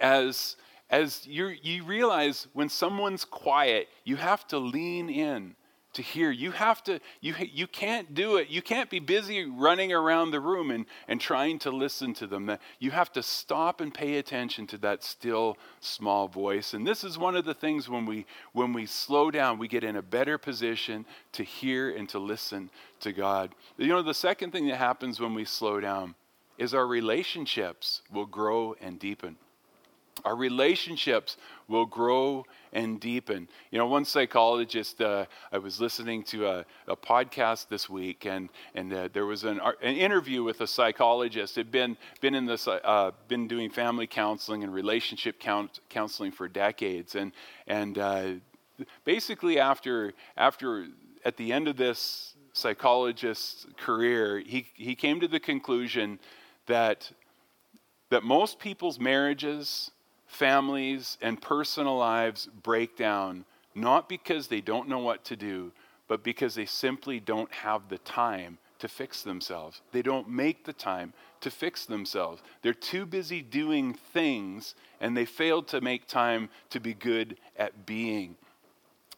As, 0.00 0.56
as 0.90 1.26
you 1.26 1.48
you 1.62 1.84
realize 1.84 2.46
when 2.52 2.68
someone's 2.68 3.24
quiet, 3.24 3.88
you 4.04 4.16
have 4.16 4.46
to 4.48 4.58
lean 4.58 5.10
in 5.10 5.56
to 5.94 6.02
hear. 6.02 6.30
You 6.30 6.52
have 6.52 6.82
to, 6.84 7.00
you, 7.20 7.34
you 7.38 7.66
can't 7.66 8.14
do 8.14 8.36
it. 8.36 8.48
You 8.48 8.62
can't 8.62 8.88
be 8.88 8.98
busy 8.98 9.44
running 9.44 9.92
around 9.92 10.30
the 10.30 10.40
room 10.40 10.70
and, 10.70 10.86
and 11.06 11.20
trying 11.20 11.58
to 11.60 11.70
listen 11.70 12.14
to 12.14 12.26
them. 12.26 12.56
You 12.78 12.90
have 12.92 13.12
to 13.12 13.22
stop 13.22 13.80
and 13.80 13.92
pay 13.92 14.16
attention 14.16 14.66
to 14.68 14.78
that 14.78 15.04
still 15.04 15.58
small 15.80 16.28
voice. 16.28 16.74
And 16.74 16.86
this 16.86 17.04
is 17.04 17.18
one 17.18 17.36
of 17.36 17.44
the 17.44 17.54
things 17.54 17.88
when 17.88 18.06
we, 18.06 18.26
when 18.52 18.72
we 18.72 18.86
slow 18.86 19.30
down, 19.30 19.58
we 19.58 19.68
get 19.68 19.84
in 19.84 19.96
a 19.96 20.02
better 20.02 20.38
position 20.38 21.04
to 21.32 21.42
hear 21.42 21.94
and 21.94 22.08
to 22.10 22.18
listen 22.18 22.70
to 23.02 23.12
God. 23.12 23.54
You 23.76 23.88
know, 23.88 24.02
the 24.02 24.14
second 24.14 24.50
thing 24.52 24.66
that 24.68 24.76
happens 24.76 25.20
when 25.20 25.34
we 25.34 25.44
slow 25.44 25.80
down 25.80 26.14
is 26.58 26.74
our 26.74 26.86
relationships 26.86 28.02
will 28.12 28.26
grow 28.26 28.74
and 28.80 28.98
deepen. 28.98 29.36
Our 30.24 30.36
relationships 30.36 31.36
will 31.66 31.86
grow 31.86 32.44
and 32.72 33.00
deepen. 33.00 33.48
You 33.70 33.78
know, 33.78 33.86
one 33.86 34.04
psychologist, 34.04 35.00
uh, 35.00 35.24
I 35.50 35.58
was 35.58 35.80
listening 35.80 36.22
to 36.24 36.46
a, 36.46 36.64
a, 36.86 36.96
podcast 36.96 37.68
this 37.68 37.88
week, 37.88 38.26
and, 38.26 38.48
and 38.74 38.92
uh, 38.92 39.08
there 39.12 39.26
was 39.26 39.42
an, 39.44 39.60
an 39.82 39.96
interview 39.96 40.44
with 40.44 40.60
a 40.60 40.66
psychologist. 40.66 41.56
Had 41.56 41.72
been, 41.72 41.96
been, 42.20 42.34
in 42.34 42.46
this, 42.46 42.68
uh, 42.68 43.10
been 43.26 43.48
doing 43.48 43.70
family 43.70 44.06
counseling 44.06 44.62
and 44.62 44.72
relationship 44.72 45.40
count, 45.40 45.80
counseling 45.88 46.30
for 46.30 46.46
decades. 46.46 47.14
And, 47.16 47.32
and 47.66 47.98
uh, 47.98 48.30
basically, 49.04 49.58
after, 49.58 50.12
after, 50.36 50.86
at 51.24 51.36
the 51.36 51.52
end 51.52 51.68
of 51.68 51.76
this 51.76 52.31
psychologist's 52.52 53.66
career, 53.78 54.38
he, 54.40 54.66
he 54.74 54.94
came 54.94 55.20
to 55.20 55.28
the 55.28 55.40
conclusion 55.40 56.18
that, 56.66 57.10
that 58.10 58.22
most 58.22 58.58
people's 58.58 58.98
marriages, 58.98 59.90
families, 60.26 61.18
and 61.20 61.40
personal 61.40 61.96
lives 61.96 62.48
break 62.62 62.96
down 62.96 63.44
not 63.74 64.08
because 64.08 64.48
they 64.48 64.60
don't 64.60 64.88
know 64.88 64.98
what 64.98 65.24
to 65.24 65.36
do, 65.36 65.72
but 66.08 66.22
because 66.22 66.54
they 66.54 66.66
simply 66.66 67.20
don't 67.20 67.52
have 67.52 67.88
the 67.88 67.98
time 67.98 68.58
to 68.78 68.88
fix 68.88 69.22
themselves. 69.22 69.80
They 69.92 70.02
don't 70.02 70.28
make 70.28 70.64
the 70.64 70.72
time 70.72 71.14
to 71.40 71.50
fix 71.50 71.86
themselves. 71.86 72.42
They're 72.62 72.74
too 72.74 73.06
busy 73.06 73.40
doing 73.40 73.94
things 73.94 74.74
and 75.00 75.16
they 75.16 75.24
failed 75.24 75.68
to 75.68 75.80
make 75.80 76.06
time 76.06 76.50
to 76.70 76.80
be 76.80 76.94
good 76.94 77.38
at 77.56 77.86
being. 77.86 78.36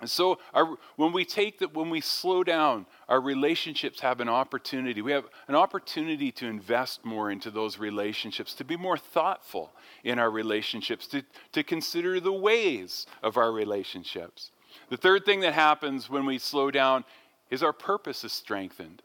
And 0.01 0.11
so 0.11 0.39
our, 0.53 0.77
when 0.97 1.13
we 1.13 1.25
take 1.25 1.61
that, 1.61 1.75
when 1.75 1.89
we 1.89 2.01
slow 2.01 2.43
down, 2.43 2.87
our 3.09 3.21
relationships 3.21 4.01
have 4.01 4.21
an 4.21 4.29
opportunity. 4.29 5.01
We 5.01 5.13
have 5.13 5.27
an 5.47 5.55
opportunity 5.55 6.33
to 6.33 6.47
invest 6.47 7.05
more 7.05 7.31
into 7.31 7.51
those 7.51 7.79
relationships, 7.79 8.55
to 8.55 8.65
be 8.65 8.77
more 8.77 8.99
thoughtful 8.99 9.73
in 10.03 10.19
our 10.19 10.31
relationships, 10.31 11.07
to, 11.09 11.23
to 11.53 11.63
consider 11.63 12.19
the 12.19 12.33
ways 12.33 13.07
of 13.23 13.37
our 13.37 13.53
relationships. 13.53 14.51
The 14.91 14.97
third 14.97 15.25
thing 15.25 15.41
that 15.41 15.55
happens 15.55 16.11
when 16.11 16.27
we 16.27 16.39
slow 16.39 16.71
down 16.71 17.05
is 17.51 17.63
our 17.63 17.73
purpose 17.73 18.25
is 18.25 18.33
strengthened. 18.33 19.01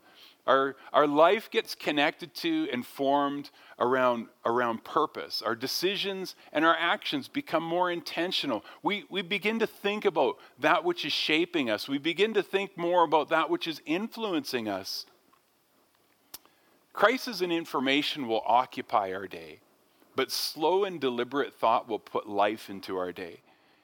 Our, 0.50 0.76
our 0.94 1.06
life 1.06 1.52
gets 1.52 1.76
connected 1.76 2.34
to 2.38 2.68
and 2.74 2.84
formed 2.84 3.52
around, 3.78 4.30
around 4.44 4.84
purpose. 4.84 5.44
Our 5.44 5.54
decisions 5.56 6.34
and 6.52 6.66
our 6.66 6.76
actions 6.76 7.28
become 7.28 7.62
more 7.62 7.92
intentional. 7.92 8.66
We, 8.82 9.06
we 9.12 9.22
begin 9.22 9.60
to 9.60 9.68
think 9.68 10.06
about 10.06 10.38
that 10.58 10.84
which 10.84 11.06
is 11.06 11.14
shaping 11.14 11.70
us, 11.70 11.88
we 11.88 12.00
begin 12.00 12.34
to 12.34 12.42
think 12.42 12.76
more 12.76 13.04
about 13.04 13.30
that 13.30 13.52
which 13.52 13.68
is 13.68 13.80
influencing 13.86 14.68
us. 14.68 15.06
Crisis 16.94 17.42
and 17.42 17.54
information 17.54 18.28
will 18.28 18.42
occupy 18.44 19.14
our 19.14 19.28
day, 19.28 19.60
but 20.16 20.32
slow 20.32 20.84
and 20.84 21.00
deliberate 21.00 21.54
thought 21.54 21.88
will 21.88 22.00
put 22.00 22.28
life 22.28 22.72
into 22.72 22.98
our 22.98 23.12
day. 23.12 23.42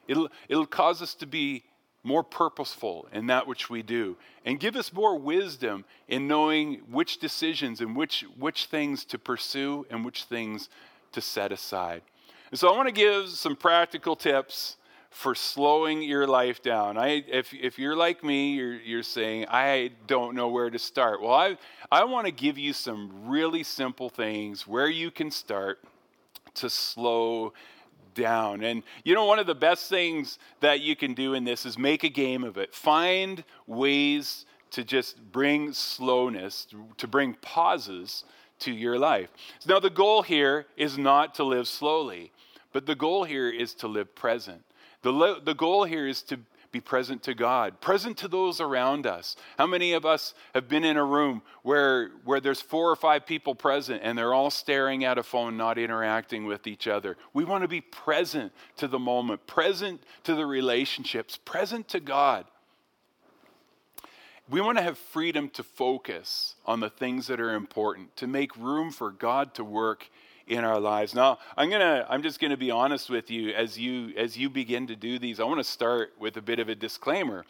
It'll, 0.08 0.30
it'll 0.48 0.66
cause 0.66 1.00
us 1.00 1.14
to 1.14 1.26
be 1.26 1.62
more 2.06 2.22
purposeful 2.22 3.08
in 3.12 3.26
that 3.26 3.46
which 3.46 3.68
we 3.68 3.82
do, 3.82 4.16
and 4.44 4.60
give 4.60 4.76
us 4.76 4.92
more 4.92 5.18
wisdom 5.18 5.84
in 6.06 6.28
knowing 6.28 6.76
which 6.90 7.18
decisions 7.18 7.80
and 7.80 7.96
which, 7.96 8.24
which 8.38 8.66
things 8.66 9.04
to 9.04 9.18
pursue 9.18 9.84
and 9.90 10.04
which 10.04 10.24
things 10.24 10.68
to 11.12 11.20
set 11.20 11.50
aside. 11.50 12.02
And 12.50 12.60
so 12.60 12.72
I 12.72 12.76
want 12.76 12.86
to 12.88 12.94
give 12.94 13.28
some 13.30 13.56
practical 13.56 14.14
tips 14.14 14.76
for 15.10 15.34
slowing 15.34 16.02
your 16.02 16.26
life 16.26 16.62
down. 16.62 16.96
I, 16.96 17.24
if, 17.26 17.52
if 17.54 17.78
you're 17.78 17.96
like 17.96 18.22
me, 18.22 18.54
you're, 18.54 18.74
you're 18.74 19.02
saying, 19.02 19.46
I 19.48 19.90
don't 20.06 20.36
know 20.36 20.48
where 20.48 20.70
to 20.70 20.78
start. 20.78 21.20
Well, 21.22 21.32
I, 21.32 21.56
I 21.90 22.04
want 22.04 22.26
to 22.26 22.32
give 22.32 22.56
you 22.56 22.72
some 22.72 23.26
really 23.26 23.62
simple 23.62 24.10
things 24.10 24.66
where 24.66 24.88
you 24.88 25.10
can 25.10 25.30
start 25.30 25.80
to 26.54 26.70
slow 26.70 27.52
down. 28.16 28.64
And 28.64 28.82
you 29.04 29.14
know, 29.14 29.26
one 29.26 29.38
of 29.38 29.46
the 29.46 29.54
best 29.54 29.88
things 29.88 30.40
that 30.58 30.80
you 30.80 30.96
can 30.96 31.14
do 31.14 31.34
in 31.34 31.44
this 31.44 31.64
is 31.64 31.78
make 31.78 32.02
a 32.02 32.08
game 32.08 32.42
of 32.42 32.56
it. 32.56 32.74
Find 32.74 33.44
ways 33.68 34.46
to 34.72 34.82
just 34.82 35.16
bring 35.30 35.72
slowness, 35.72 36.66
to 36.96 37.06
bring 37.06 37.34
pauses 37.34 38.24
to 38.58 38.72
your 38.72 38.98
life. 38.98 39.30
Now, 39.66 39.78
the 39.78 39.90
goal 39.90 40.22
here 40.22 40.66
is 40.76 40.98
not 40.98 41.34
to 41.36 41.44
live 41.44 41.68
slowly, 41.68 42.32
but 42.72 42.86
the 42.86 42.94
goal 42.94 43.24
here 43.24 43.48
is 43.48 43.74
to 43.74 43.86
live 43.86 44.14
present. 44.14 44.62
The, 45.02 45.40
the 45.44 45.54
goal 45.54 45.84
here 45.84 46.08
is 46.08 46.22
to 46.22 46.38
be 46.76 46.80
present 46.80 47.22
to 47.22 47.32
God, 47.32 47.80
present 47.80 48.18
to 48.18 48.28
those 48.28 48.60
around 48.60 49.06
us. 49.06 49.34
How 49.56 49.66
many 49.66 49.94
of 49.94 50.04
us 50.04 50.34
have 50.54 50.68
been 50.68 50.84
in 50.84 50.98
a 50.98 51.04
room 51.04 51.40
where, 51.62 52.10
where 52.24 52.38
there's 52.38 52.60
four 52.60 52.90
or 52.90 52.96
five 52.96 53.24
people 53.24 53.54
present 53.54 54.02
and 54.04 54.18
they're 54.18 54.34
all 54.34 54.50
staring 54.50 55.02
at 55.04 55.16
a 55.16 55.22
phone, 55.22 55.56
not 55.56 55.78
interacting 55.78 56.44
with 56.44 56.66
each 56.66 56.86
other? 56.86 57.16
We 57.32 57.44
want 57.44 57.62
to 57.62 57.68
be 57.68 57.80
present 57.80 58.52
to 58.76 58.88
the 58.88 58.98
moment, 58.98 59.46
present 59.46 60.02
to 60.24 60.34
the 60.34 60.44
relationships, 60.44 61.38
present 61.38 61.88
to 61.88 62.00
God. 62.00 62.44
We 64.50 64.60
want 64.60 64.76
to 64.76 64.84
have 64.84 64.98
freedom 64.98 65.48
to 65.50 65.62
focus 65.62 66.56
on 66.66 66.80
the 66.80 66.90
things 66.90 67.26
that 67.28 67.40
are 67.40 67.54
important, 67.54 68.14
to 68.18 68.26
make 68.26 68.54
room 68.56 68.90
for 68.90 69.10
God 69.10 69.54
to 69.54 69.64
work 69.64 70.10
in 70.46 70.64
our 70.64 70.78
lives. 70.78 71.14
Now, 71.14 71.38
I'm 71.56 71.68
going 71.68 71.80
to 71.80 72.06
I'm 72.08 72.22
just 72.22 72.40
going 72.40 72.50
to 72.50 72.56
be 72.56 72.70
honest 72.70 73.10
with 73.10 73.30
you 73.30 73.50
as 73.50 73.78
you 73.78 74.12
as 74.16 74.36
you 74.36 74.48
begin 74.48 74.86
to 74.86 74.96
do 74.96 75.18
these. 75.18 75.40
I 75.40 75.44
want 75.44 75.58
to 75.58 75.64
start 75.64 76.12
with 76.18 76.36
a 76.36 76.42
bit 76.42 76.58
of 76.58 76.68
a 76.68 76.74
disclaimer. 76.74 77.44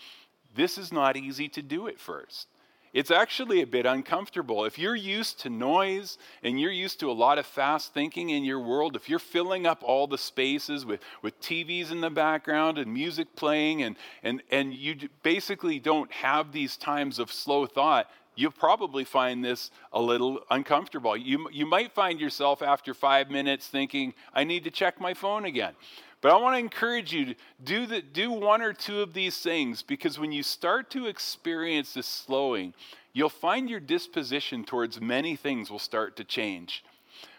This 0.55 0.79
is 0.79 0.93
not 0.93 1.17
easy 1.17 1.49
to 1.51 1.63
do 1.63 1.89
at 1.89 1.99
first. 1.99 2.49
It's 2.97 3.11
actually 3.11 3.61
a 3.61 3.67
bit 3.67 3.85
uncomfortable. 3.85 4.65
If 4.65 4.79
you're 4.79 4.97
used 4.97 5.41
to 5.41 5.51
noise 5.51 6.17
and 6.43 6.59
you're 6.59 6.71
used 6.71 6.99
to 7.01 7.11
a 7.11 7.13
lot 7.13 7.37
of 7.37 7.45
fast 7.45 7.93
thinking 7.93 8.31
in 8.31 8.43
your 8.43 8.59
world, 8.59 8.97
if 8.97 9.11
you're 9.11 9.19
filling 9.19 9.67
up 9.67 9.83
all 9.85 10.07
the 10.07 10.17
spaces 10.17 10.87
with, 10.87 11.01
with 11.21 11.39
TVs 11.39 11.91
in 11.91 12.01
the 12.01 12.09
background 12.09 12.79
and 12.79 12.91
music 12.91 13.37
playing, 13.37 13.83
and, 13.83 13.97
and, 14.23 14.43
and 14.51 14.73
you 14.73 14.97
basically 15.23 15.79
don't 15.79 16.11
have 16.11 16.53
these 16.53 16.79
times 16.79 17.19
of 17.19 17.31
slow 17.31 17.67
thought, 17.67 18.09
you'll 18.37 18.53
probably 18.53 19.05
find 19.05 19.45
this 19.45 19.71
a 19.93 20.01
little 20.01 20.41
uncomfortable. 20.51 21.17
You, 21.17 21.49
you 21.51 21.67
might 21.67 21.93
find 21.93 22.21
yourself 22.21 22.63
after 22.63 22.95
five 22.95 23.31
minutes 23.31 23.67
thinking, 23.67 24.15
I 24.33 24.45
need 24.45 24.63
to 24.65 24.71
check 24.71 25.01
my 25.01 25.15
phone 25.15 25.47
again. 25.47 25.75
But 26.21 26.33
I 26.33 26.37
want 26.37 26.55
to 26.55 26.59
encourage 26.59 27.13
you 27.13 27.27
to 27.27 27.35
do, 27.63 27.87
the, 27.87 28.01
do 28.03 28.31
one 28.31 28.63
or 28.63 28.73
two 28.73 29.01
of 29.01 29.13
these 29.13 29.39
things 29.39 29.83
because 29.83 30.19
when 30.19 30.33
you 30.33 30.43
start 30.43 30.91
to 30.91 31.07
experience 31.07 31.95
this 31.95 32.07
slowing, 32.07 32.75
you'll 33.13 33.29
find 33.29 33.69
your 33.69 33.81
disposition 33.81 34.65
towards 34.65 35.01
many 35.01 35.37
things 35.37 35.71
will 35.71 35.79
start 35.79 36.17
to 36.17 36.25
change. 36.25 36.85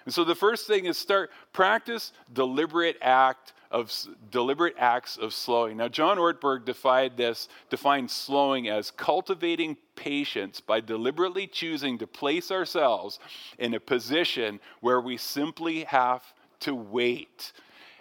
And 0.06 0.14
so 0.14 0.24
the 0.24 0.36
first 0.36 0.68
thing 0.68 0.86
is 0.86 0.98
start 0.98 1.32
practice 1.54 2.14
deliberate 2.34 2.98
act 3.02 3.54
of 3.72 3.94
deliberate 4.32 4.76
acts 4.78 5.18
of 5.18 5.34
slowing. 5.34 5.78
Now, 5.78 5.88
John 5.88 6.18
Ortberg 6.18 6.66
defined 6.66 7.18
this, 7.18 7.50
defined 7.70 8.10
slowing 8.10 8.70
as 8.70 8.92
cultivating 8.92 9.78
patience 9.96 10.62
by 10.62 10.80
deliberately 10.80 11.48
choosing 11.48 11.98
to 11.98 12.08
place 12.08 12.52
ourselves 12.52 13.20
in 13.58 13.74
a 13.74 13.80
position 13.80 14.60
where 14.82 15.02
we 15.02 15.18
simply 15.18 15.84
have 15.86 16.24
to 16.62 16.76
wait 16.76 17.52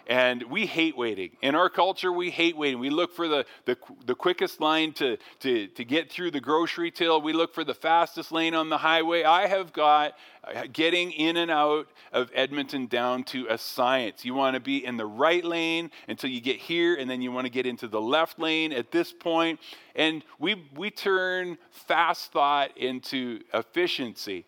and 0.07 0.41
we 0.43 0.65
hate 0.65 0.97
waiting. 0.97 1.31
In 1.41 1.53
our 1.53 1.69
culture, 1.69 2.11
we 2.11 2.29
hate 2.29 2.55
waiting. 2.57 2.79
We 2.79 2.89
look 2.89 3.13
for 3.13 3.27
the, 3.27 3.45
the, 3.65 3.77
the 4.05 4.15
quickest 4.15 4.61
line 4.61 4.93
to, 4.93 5.17
to, 5.41 5.67
to 5.67 5.83
get 5.83 6.09
through 6.09 6.31
the 6.31 6.39
grocery 6.39 6.91
till. 6.91 7.21
We 7.21 7.33
look 7.33 7.53
for 7.53 7.65
the 7.65 7.73
fastest 7.73 8.31
lane 8.31 8.55
on 8.55 8.69
the 8.69 8.77
highway. 8.77 9.23
I 9.23 9.47
have 9.47 9.73
got 9.73 10.13
uh, 10.45 10.63
getting 10.71 11.11
in 11.11 11.35
and 11.35 11.51
out 11.51 11.87
of 12.13 12.31
Edmonton 12.33 12.87
down 12.87 13.25
to 13.25 13.47
a 13.49 13.57
science. 13.57 14.23
You 14.23 14.33
want 14.33 14.53
to 14.53 14.61
be 14.61 14.85
in 14.85 14.95
the 14.95 15.05
right 15.05 15.43
lane 15.43 15.91
until 16.07 16.29
you 16.29 16.39
get 16.39 16.55
here, 16.55 16.95
and 16.95 17.09
then 17.09 17.21
you 17.21 17.33
want 17.33 17.45
to 17.45 17.51
get 17.51 17.65
into 17.65 17.89
the 17.89 18.01
left 18.01 18.39
lane 18.39 18.71
at 18.71 18.91
this 18.91 19.11
point. 19.11 19.59
And 19.93 20.23
we, 20.39 20.69
we 20.73 20.89
turn 20.89 21.57
fast 21.69 22.31
thought 22.31 22.77
into 22.77 23.41
efficiency. 23.53 24.45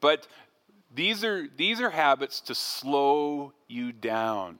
But 0.00 0.26
these 0.96 1.22
are, 1.22 1.46
these 1.56 1.80
are 1.80 1.90
habits 1.90 2.40
to 2.40 2.54
slow 2.54 3.52
you 3.68 3.92
down. 3.92 4.58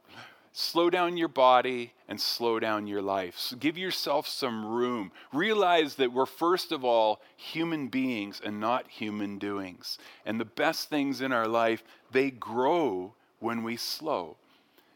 Slow 0.53 0.89
down 0.91 1.17
your 1.17 1.29
body 1.29 1.93
and 2.09 2.21
slow 2.21 2.61
down 2.61 2.87
your 2.87 3.03
life. 3.03 3.39
So 3.39 3.57
give 3.57 3.77
yourself 3.77 4.29
some 4.29 4.65
room. 4.65 5.13
Realize 5.33 5.97
that 5.97 6.13
we're, 6.13 6.27
first 6.27 6.73
of 6.73 6.85
all, 6.85 7.21
human 7.37 7.89
beings 7.89 8.41
and 8.45 8.61
not 8.61 8.89
human 8.89 9.39
doings. 9.39 9.99
And 10.25 10.39
the 10.39 10.45
best 10.47 10.89
things 10.89 11.21
in 11.21 11.33
our 11.33 11.49
life, 11.49 11.83
they 12.11 12.31
grow 12.31 13.15
when 13.41 13.63
we 13.63 13.77
slow. 13.77 14.37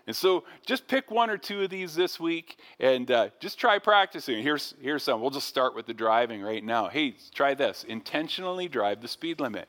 And 0.07 0.17
so 0.17 0.45
just 0.67 0.89
pick 0.89 1.11
one 1.11 1.31
or 1.31 1.39
two 1.39 1.63
of 1.63 1.71
these 1.71 1.95
this 1.95 2.19
week 2.19 2.59
and 2.79 3.11
uh, 3.11 3.29
just 3.39 3.59
try 3.59 3.79
practicing. 3.79 4.43
Here's, 4.43 4.75
here's 4.81 5.03
some. 5.05 5.21
We'll 5.21 5.31
just 5.31 5.49
start 5.49 5.75
with 5.75 5.87
the 5.87 5.95
driving 5.95 6.43
right 6.43 6.65
now. 6.65 6.89
Hey, 6.89 7.15
try 7.35 7.55
this 7.55 7.85
intentionally 7.85 8.69
drive 8.69 9.01
the 9.01 9.09
speed 9.09 9.41
limit. 9.41 9.69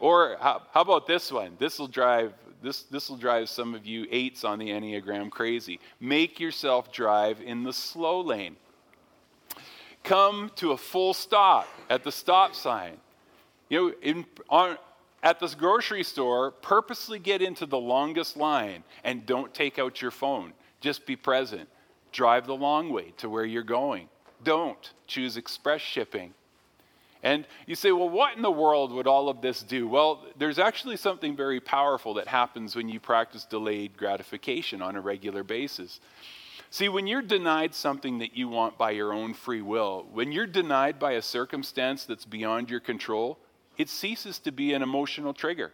Or 0.00 0.38
how, 0.40 0.62
how 0.72 0.80
about 0.80 1.06
this 1.06 1.30
one? 1.30 1.52
This 1.58 1.78
will 1.78 1.86
drive 1.86 2.32
this 2.62 2.82
this 2.84 3.08
will 3.08 3.16
drive 3.16 3.48
some 3.48 3.74
of 3.74 3.86
you 3.86 4.06
eights 4.10 4.44
on 4.44 4.58
the 4.58 4.68
Enneagram 4.68 5.30
crazy. 5.30 5.80
Make 5.98 6.40
yourself 6.40 6.92
drive 6.92 7.40
in 7.40 7.62
the 7.62 7.72
slow 7.72 8.20
lane. 8.20 8.56
Come 10.02 10.50
to 10.56 10.72
a 10.72 10.76
full 10.76 11.14
stop 11.14 11.68
at 11.88 12.02
the 12.02 12.12
stop 12.12 12.54
sign. 12.54 12.96
You 13.68 13.80
know, 13.80 13.94
in, 14.02 14.26
on, 14.48 14.78
at 15.22 15.38
this 15.38 15.54
grocery 15.54 16.02
store, 16.02 16.50
purposely 16.50 17.18
get 17.18 17.42
into 17.42 17.66
the 17.66 17.78
longest 17.78 18.36
line 18.36 18.82
and 19.04 19.24
don't 19.26 19.52
take 19.52 19.78
out 19.78 20.00
your 20.00 20.10
phone. 20.10 20.52
Just 20.80 21.06
be 21.06 21.16
present. 21.16 21.68
Drive 22.12 22.46
the 22.46 22.56
long 22.56 22.90
way 22.90 23.12
to 23.18 23.28
where 23.28 23.44
you're 23.44 23.62
going. 23.62 24.08
Don't 24.42 24.92
choose 25.06 25.36
express 25.36 25.80
shipping. 25.80 26.32
And 27.22 27.46
you 27.66 27.74
say, 27.74 27.92
well, 27.92 28.08
what 28.08 28.36
in 28.36 28.42
the 28.42 28.50
world 28.50 28.92
would 28.92 29.06
all 29.06 29.28
of 29.28 29.42
this 29.42 29.62
do? 29.62 29.86
Well, 29.86 30.24
there's 30.38 30.58
actually 30.58 30.96
something 30.96 31.36
very 31.36 31.60
powerful 31.60 32.14
that 32.14 32.28
happens 32.28 32.74
when 32.74 32.88
you 32.88 32.98
practice 32.98 33.44
delayed 33.44 33.96
gratification 33.96 34.80
on 34.80 34.96
a 34.96 35.00
regular 35.00 35.42
basis. 35.42 36.00
See, 36.70 36.88
when 36.88 37.06
you're 37.06 37.20
denied 37.20 37.74
something 37.74 38.18
that 38.20 38.36
you 38.36 38.48
want 38.48 38.78
by 38.78 38.92
your 38.92 39.12
own 39.12 39.34
free 39.34 39.60
will, 39.60 40.06
when 40.12 40.32
you're 40.32 40.46
denied 40.46 40.98
by 40.98 41.12
a 41.12 41.22
circumstance 41.22 42.04
that's 42.04 42.24
beyond 42.24 42.70
your 42.70 42.80
control, 42.80 43.38
it 43.76 43.88
ceases 43.88 44.38
to 44.40 44.52
be 44.52 44.72
an 44.72 44.82
emotional 44.82 45.34
trigger 45.34 45.72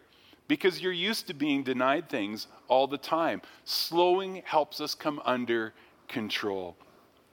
because 0.49 0.81
you're 0.81 0.93
used 0.93 1.27
to 1.27 1.35
being 1.35 1.63
denied 1.63 2.09
things 2.09 2.47
all 2.69 2.87
the 2.87 2.99
time. 2.99 3.43
Slowing 3.65 4.43
helps 4.45 4.81
us 4.81 4.95
come 4.95 5.21
under 5.25 5.75
control. 6.09 6.77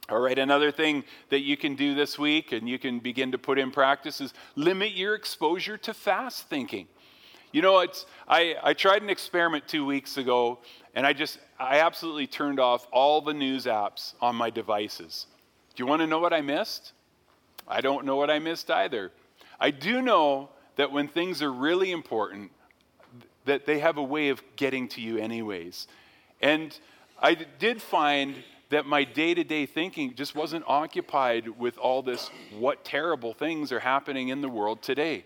All 0.09 0.19
right, 0.19 0.37
another 0.37 0.69
thing 0.69 1.05
that 1.29 1.39
you 1.39 1.55
can 1.55 1.75
do 1.75 1.95
this 1.95 2.19
week 2.19 2.51
and 2.51 2.67
you 2.67 2.77
can 2.77 2.99
begin 2.99 3.31
to 3.31 3.37
put 3.37 3.57
in 3.57 3.71
practice 3.71 4.19
is 4.19 4.33
limit 4.55 4.91
your 4.91 5.15
exposure 5.15 5.77
to 5.77 5.93
fast 5.93 6.49
thinking. 6.49 6.87
You 7.53 7.61
know, 7.61 7.79
it's, 7.79 8.05
I, 8.27 8.55
I 8.61 8.73
tried 8.73 9.01
an 9.01 9.09
experiment 9.09 9.65
two 9.65 9.85
weeks 9.85 10.17
ago 10.17 10.59
and 10.93 11.07
I 11.07 11.13
just, 11.13 11.39
I 11.57 11.79
absolutely 11.79 12.27
turned 12.27 12.59
off 12.59 12.85
all 12.91 13.21
the 13.21 13.33
news 13.33 13.65
apps 13.65 14.15
on 14.19 14.35
my 14.35 14.49
devices. 14.49 15.27
Do 15.73 15.83
you 15.83 15.87
want 15.87 16.01
to 16.01 16.07
know 16.07 16.19
what 16.19 16.33
I 16.33 16.41
missed? 16.41 16.91
I 17.65 17.79
don't 17.79 18.05
know 18.05 18.17
what 18.17 18.29
I 18.29 18.39
missed 18.39 18.69
either. 18.69 19.11
I 19.57 19.71
do 19.71 20.01
know 20.01 20.49
that 20.75 20.91
when 20.91 21.07
things 21.07 21.41
are 21.41 21.53
really 21.53 21.91
important, 21.91 22.51
that 23.45 23.65
they 23.65 23.79
have 23.79 23.97
a 23.97 24.03
way 24.03 24.29
of 24.29 24.43
getting 24.57 24.89
to 24.89 25.01
you 25.01 25.17
anyways. 25.17 25.87
And 26.41 26.77
I 27.21 27.35
did 27.35 27.81
find 27.81 28.35
that 28.73 28.85
my 28.85 29.03
day 29.03 29.33
to 29.33 29.43
day 29.43 29.65
thinking 29.65 30.15
just 30.15 30.35
wasn't 30.35 30.63
occupied 30.67 31.47
with 31.47 31.77
all 31.77 32.01
this 32.01 32.29
what 32.57 32.83
terrible 32.83 33.33
things 33.33 33.71
are 33.71 33.79
happening 33.79 34.29
in 34.29 34.41
the 34.41 34.49
world 34.49 34.81
today. 34.81 35.25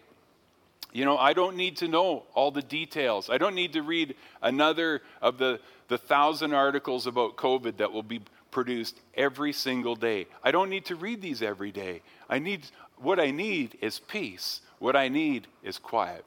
You 0.93 1.05
know, 1.05 1.17
I 1.17 1.33
don't 1.33 1.55
need 1.55 1.77
to 1.77 1.87
know 1.87 2.23
all 2.33 2.51
the 2.51 2.61
details. 2.61 3.29
I 3.29 3.37
don't 3.37 3.55
need 3.55 3.73
to 3.73 3.81
read 3.81 4.15
another 4.41 5.01
of 5.21 5.37
the, 5.37 5.59
the 5.87 5.97
thousand 5.97 6.53
articles 6.53 7.07
about 7.07 7.35
COVID 7.35 7.77
that 7.77 7.91
will 7.91 8.03
be 8.03 8.21
produced 8.51 8.99
every 9.15 9.53
single 9.53 9.95
day. 9.95 10.27
I 10.43 10.51
don't 10.51 10.69
need 10.69 10.85
to 10.85 10.95
read 10.95 11.21
these 11.21 11.41
every 11.41 11.71
day. 11.71 12.01
I 12.29 12.39
need 12.39 12.65
what 12.97 13.19
I 13.19 13.31
need 13.31 13.77
is 13.81 13.99
peace. 13.99 14.61
What 14.79 14.95
I 14.95 15.07
need 15.07 15.47
is 15.63 15.77
quiet. 15.77 16.25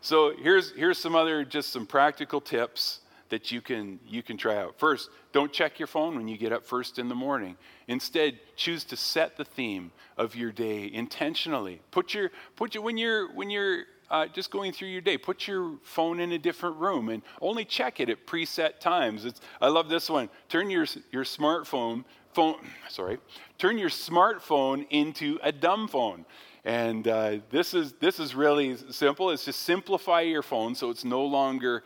So 0.00 0.32
here's 0.36 0.72
here's 0.72 0.98
some 0.98 1.14
other 1.14 1.44
just 1.44 1.70
some 1.70 1.86
practical 1.86 2.40
tips 2.40 3.01
that 3.32 3.50
you 3.50 3.62
can 3.62 3.98
you 4.06 4.22
can 4.22 4.36
try 4.36 4.58
out. 4.58 4.78
First, 4.78 5.08
don't 5.32 5.50
check 5.50 5.78
your 5.78 5.86
phone 5.86 6.16
when 6.16 6.28
you 6.28 6.36
get 6.36 6.52
up 6.52 6.66
first 6.66 6.98
in 6.98 7.08
the 7.08 7.14
morning. 7.14 7.56
Instead, 7.88 8.38
choose 8.56 8.84
to 8.84 8.94
set 8.94 9.38
the 9.38 9.44
theme 9.44 9.90
of 10.18 10.36
your 10.36 10.52
day 10.52 10.90
intentionally. 10.92 11.80
Put 11.92 12.12
your 12.12 12.30
put 12.56 12.74
your 12.74 12.84
when 12.84 12.98
you're 12.98 13.32
when 13.32 13.48
you're 13.48 13.84
uh, 14.10 14.26
just 14.26 14.50
going 14.50 14.70
through 14.70 14.88
your 14.88 15.00
day, 15.00 15.16
put 15.16 15.48
your 15.48 15.78
phone 15.82 16.20
in 16.20 16.32
a 16.32 16.38
different 16.38 16.76
room 16.76 17.08
and 17.08 17.22
only 17.40 17.64
check 17.64 18.00
it 18.00 18.10
at 18.10 18.26
preset 18.26 18.78
times. 18.80 19.24
It's, 19.24 19.40
I 19.62 19.68
love 19.68 19.88
this 19.88 20.10
one. 20.10 20.28
Turn 20.50 20.68
your 20.68 20.84
your 21.10 21.24
smartphone 21.24 22.04
phone 22.34 22.56
sorry 22.88 23.18
turn 23.56 23.78
your 23.78 23.90
smartphone 23.90 24.86
into 24.90 25.38
a 25.42 25.52
dumb 25.52 25.88
phone. 25.88 26.26
And 26.64 27.08
uh, 27.08 27.38
this 27.50 27.72
is 27.72 27.94
this 27.94 28.20
is 28.20 28.34
really 28.34 28.76
simple. 28.90 29.30
It's 29.30 29.46
just 29.46 29.60
simplify 29.60 30.20
your 30.20 30.42
phone 30.42 30.74
so 30.74 30.90
it's 30.90 31.04
no 31.04 31.24
longer 31.24 31.82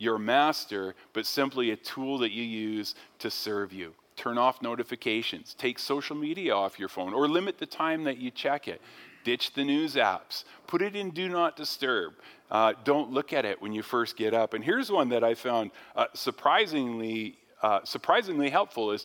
your 0.00 0.18
master, 0.18 0.94
but 1.12 1.26
simply 1.26 1.70
a 1.70 1.76
tool 1.76 2.18
that 2.18 2.32
you 2.32 2.42
use 2.42 2.96
to 3.20 3.30
serve 3.30 3.72
you. 3.72 3.92
Turn 4.16 4.38
off 4.38 4.62
notifications, 4.62 5.54
take 5.54 5.78
social 5.78 6.16
media 6.16 6.54
off 6.54 6.78
your 6.78 6.88
phone, 6.88 7.14
or 7.14 7.28
limit 7.28 7.58
the 7.58 7.66
time 7.66 8.02
that 8.04 8.16
you 8.18 8.30
check 8.30 8.66
it. 8.66 8.80
Ditch 9.24 9.52
the 9.52 9.62
news 9.62 9.96
apps, 9.96 10.44
put 10.66 10.80
it 10.80 10.96
in 10.96 11.10
do 11.10 11.28
not 11.28 11.54
disturb. 11.54 12.14
Uh, 12.50 12.72
don't 12.84 13.12
look 13.12 13.34
at 13.34 13.44
it 13.44 13.60
when 13.60 13.72
you 13.72 13.82
first 13.82 14.16
get 14.16 14.32
up. 14.32 14.54
And 14.54 14.64
here's 14.64 14.90
one 14.90 15.10
that 15.10 15.22
I 15.22 15.34
found 15.34 15.70
uh, 15.94 16.06
surprisingly, 16.14 17.36
uh, 17.62 17.80
surprisingly 17.84 18.48
helpful 18.48 18.92
is 18.92 19.04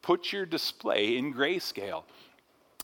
put 0.00 0.32
your 0.32 0.46
display 0.46 1.16
in 1.16 1.34
grayscale. 1.34 2.04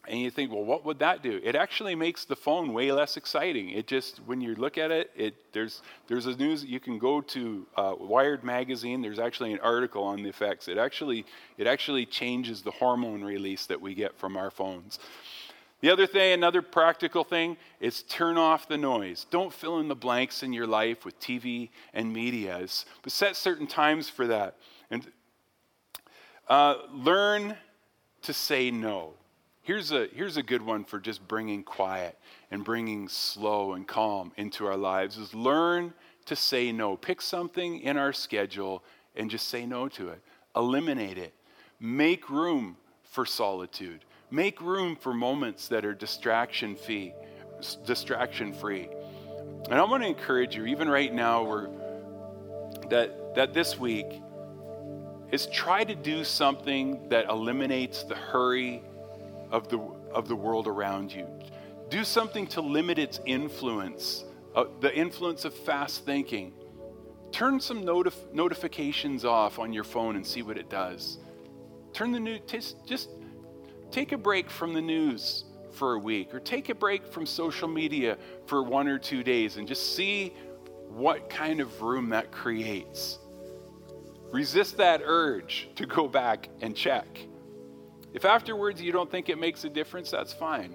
And 0.08 0.18
you 0.18 0.30
think, 0.32 0.50
well, 0.50 0.64
what 0.64 0.84
would 0.84 0.98
that 0.98 1.22
do? 1.22 1.40
It 1.44 1.54
actually 1.54 1.94
makes 1.94 2.24
the 2.24 2.34
phone 2.34 2.72
way 2.72 2.90
less 2.90 3.16
exciting. 3.16 3.70
It 3.70 3.86
just, 3.86 4.18
when 4.26 4.40
you 4.40 4.56
look 4.56 4.76
at 4.76 4.90
it, 4.90 5.12
it 5.14 5.34
there's 5.52 5.80
there's 6.08 6.26
a 6.26 6.36
news. 6.36 6.64
You 6.64 6.80
can 6.80 6.98
go 6.98 7.20
to 7.20 7.66
uh, 7.76 7.94
Wired 7.98 8.42
magazine. 8.42 9.00
There's 9.00 9.20
actually 9.20 9.52
an 9.52 9.60
article 9.60 10.02
on 10.02 10.24
the 10.24 10.28
effects. 10.28 10.66
It 10.66 10.76
actually 10.76 11.24
it 11.56 11.68
actually 11.68 12.04
changes 12.04 12.62
the 12.62 12.72
hormone 12.72 13.22
release 13.22 13.66
that 13.66 13.80
we 13.80 13.94
get 13.94 14.18
from 14.18 14.36
our 14.36 14.50
phones. 14.50 14.98
The 15.82 15.90
other 15.90 16.06
thing, 16.06 16.32
another 16.32 16.62
practical 16.62 17.24
thing, 17.24 17.56
is 17.80 18.02
turn 18.02 18.38
off 18.38 18.68
the 18.68 18.78
noise. 18.78 19.26
Don't 19.30 19.52
fill 19.52 19.80
in 19.80 19.88
the 19.88 19.96
blanks 19.96 20.42
in 20.42 20.52
your 20.52 20.66
life 20.66 21.04
with 21.04 21.18
TV 21.20 21.70
and 21.92 22.12
media. 22.12 22.66
But 23.02 23.12
set 23.12 23.36
certain 23.36 23.66
times 23.68 24.08
for 24.08 24.26
that, 24.28 24.56
and 24.90 25.06
uh, 26.48 26.76
learn 26.92 27.56
to 28.22 28.32
say 28.32 28.70
no. 28.70 29.14
Here's 29.64 29.92
a, 29.92 30.08
here's 30.12 30.36
a 30.36 30.42
good 30.42 30.62
one 30.62 30.82
for 30.84 30.98
just 30.98 31.26
bringing 31.28 31.62
quiet 31.62 32.18
and 32.50 32.64
bringing 32.64 33.08
slow 33.08 33.74
and 33.74 33.86
calm 33.86 34.32
into 34.36 34.66
our 34.66 34.76
lives 34.76 35.16
is 35.16 35.32
learn 35.34 35.94
to 36.26 36.34
say 36.34 36.72
no. 36.72 36.96
Pick 36.96 37.22
something 37.22 37.78
in 37.78 37.96
our 37.96 38.12
schedule 38.12 38.82
and 39.14 39.30
just 39.30 39.48
say 39.48 39.64
no 39.64 39.88
to 39.90 40.08
it. 40.08 40.20
Eliminate 40.56 41.16
it. 41.16 41.32
Make 41.78 42.28
room 42.28 42.76
for 43.04 43.24
solitude. 43.24 44.04
Make 44.32 44.60
room 44.60 44.96
for 44.96 45.14
moments 45.14 45.68
that 45.68 45.84
are 45.84 45.94
distraction 45.94 46.74
free. 46.74 47.14
Distraction 47.86 48.52
free. 48.52 48.88
And 49.70 49.74
I 49.74 49.84
want 49.84 50.02
to 50.02 50.08
encourage 50.08 50.56
you, 50.56 50.66
even 50.66 50.88
right 50.88 51.14
now, 51.14 51.44
we're, 51.44 51.68
that, 52.90 53.36
that 53.36 53.54
this 53.54 53.78
week 53.78 54.06
is 55.30 55.46
try 55.46 55.84
to 55.84 55.94
do 55.94 56.24
something 56.24 57.08
that 57.10 57.28
eliminates 57.28 58.02
the 58.02 58.16
hurry 58.16 58.82
of 59.52 59.68
the, 59.68 59.78
of 60.12 60.26
the 60.26 60.34
world 60.34 60.66
around 60.66 61.12
you. 61.12 61.28
Do 61.90 62.02
something 62.02 62.46
to 62.48 62.60
limit 62.60 62.98
its 62.98 63.20
influence, 63.26 64.24
uh, 64.56 64.64
the 64.80 64.92
influence 64.96 65.44
of 65.44 65.54
fast 65.54 66.04
thinking. 66.04 66.54
Turn 67.30 67.60
some 67.60 67.84
notif- 67.84 68.32
notifications 68.32 69.24
off 69.24 69.58
on 69.58 69.72
your 69.72 69.84
phone 69.84 70.16
and 70.16 70.26
see 70.26 70.42
what 70.42 70.58
it 70.58 70.68
does. 70.68 71.18
Turn 71.92 72.10
the 72.10 72.20
news, 72.20 72.40
t- 72.46 72.60
just 72.86 73.10
take 73.90 74.12
a 74.12 74.18
break 74.18 74.50
from 74.50 74.72
the 74.72 74.80
news 74.80 75.44
for 75.70 75.94
a 75.94 75.98
week 75.98 76.34
or 76.34 76.40
take 76.40 76.70
a 76.70 76.74
break 76.74 77.06
from 77.06 77.26
social 77.26 77.68
media 77.68 78.16
for 78.46 78.62
one 78.62 78.88
or 78.88 78.98
two 78.98 79.22
days 79.22 79.58
and 79.58 79.68
just 79.68 79.94
see 79.94 80.34
what 80.88 81.28
kind 81.28 81.60
of 81.60 81.82
room 81.82 82.08
that 82.10 82.32
creates. 82.32 83.18
Resist 84.30 84.78
that 84.78 85.02
urge 85.04 85.68
to 85.76 85.84
go 85.84 86.08
back 86.08 86.48
and 86.62 86.74
check. 86.74 87.06
If 88.12 88.24
afterwards 88.24 88.80
you 88.80 88.92
don't 88.92 89.10
think 89.10 89.28
it 89.28 89.38
makes 89.38 89.64
a 89.64 89.68
difference, 89.68 90.10
that's 90.10 90.32
fine. 90.32 90.74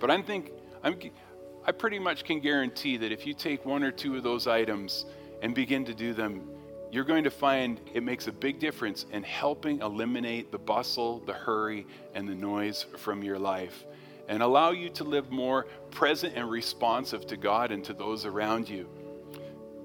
But 0.00 0.10
I 0.10 0.20
think 0.22 0.52
I'm, 0.82 0.98
I 1.64 1.72
pretty 1.72 1.98
much 1.98 2.24
can 2.24 2.40
guarantee 2.40 2.96
that 2.98 3.12
if 3.12 3.26
you 3.26 3.34
take 3.34 3.64
one 3.64 3.82
or 3.82 3.90
two 3.90 4.16
of 4.16 4.22
those 4.22 4.46
items 4.46 5.06
and 5.42 5.54
begin 5.54 5.84
to 5.86 5.94
do 5.94 6.12
them, 6.12 6.48
you're 6.90 7.04
going 7.04 7.24
to 7.24 7.30
find 7.30 7.80
it 7.92 8.02
makes 8.02 8.28
a 8.28 8.32
big 8.32 8.60
difference 8.60 9.06
in 9.12 9.22
helping 9.22 9.80
eliminate 9.80 10.52
the 10.52 10.58
bustle, 10.58 11.20
the 11.20 11.32
hurry, 11.32 11.86
and 12.14 12.28
the 12.28 12.34
noise 12.34 12.86
from 12.96 13.22
your 13.22 13.38
life 13.38 13.84
and 14.28 14.42
allow 14.42 14.70
you 14.70 14.88
to 14.90 15.04
live 15.04 15.30
more 15.30 15.66
present 15.90 16.34
and 16.36 16.50
responsive 16.50 17.26
to 17.26 17.36
God 17.36 17.70
and 17.70 17.84
to 17.84 17.92
those 17.92 18.24
around 18.24 18.68
you. 18.68 18.88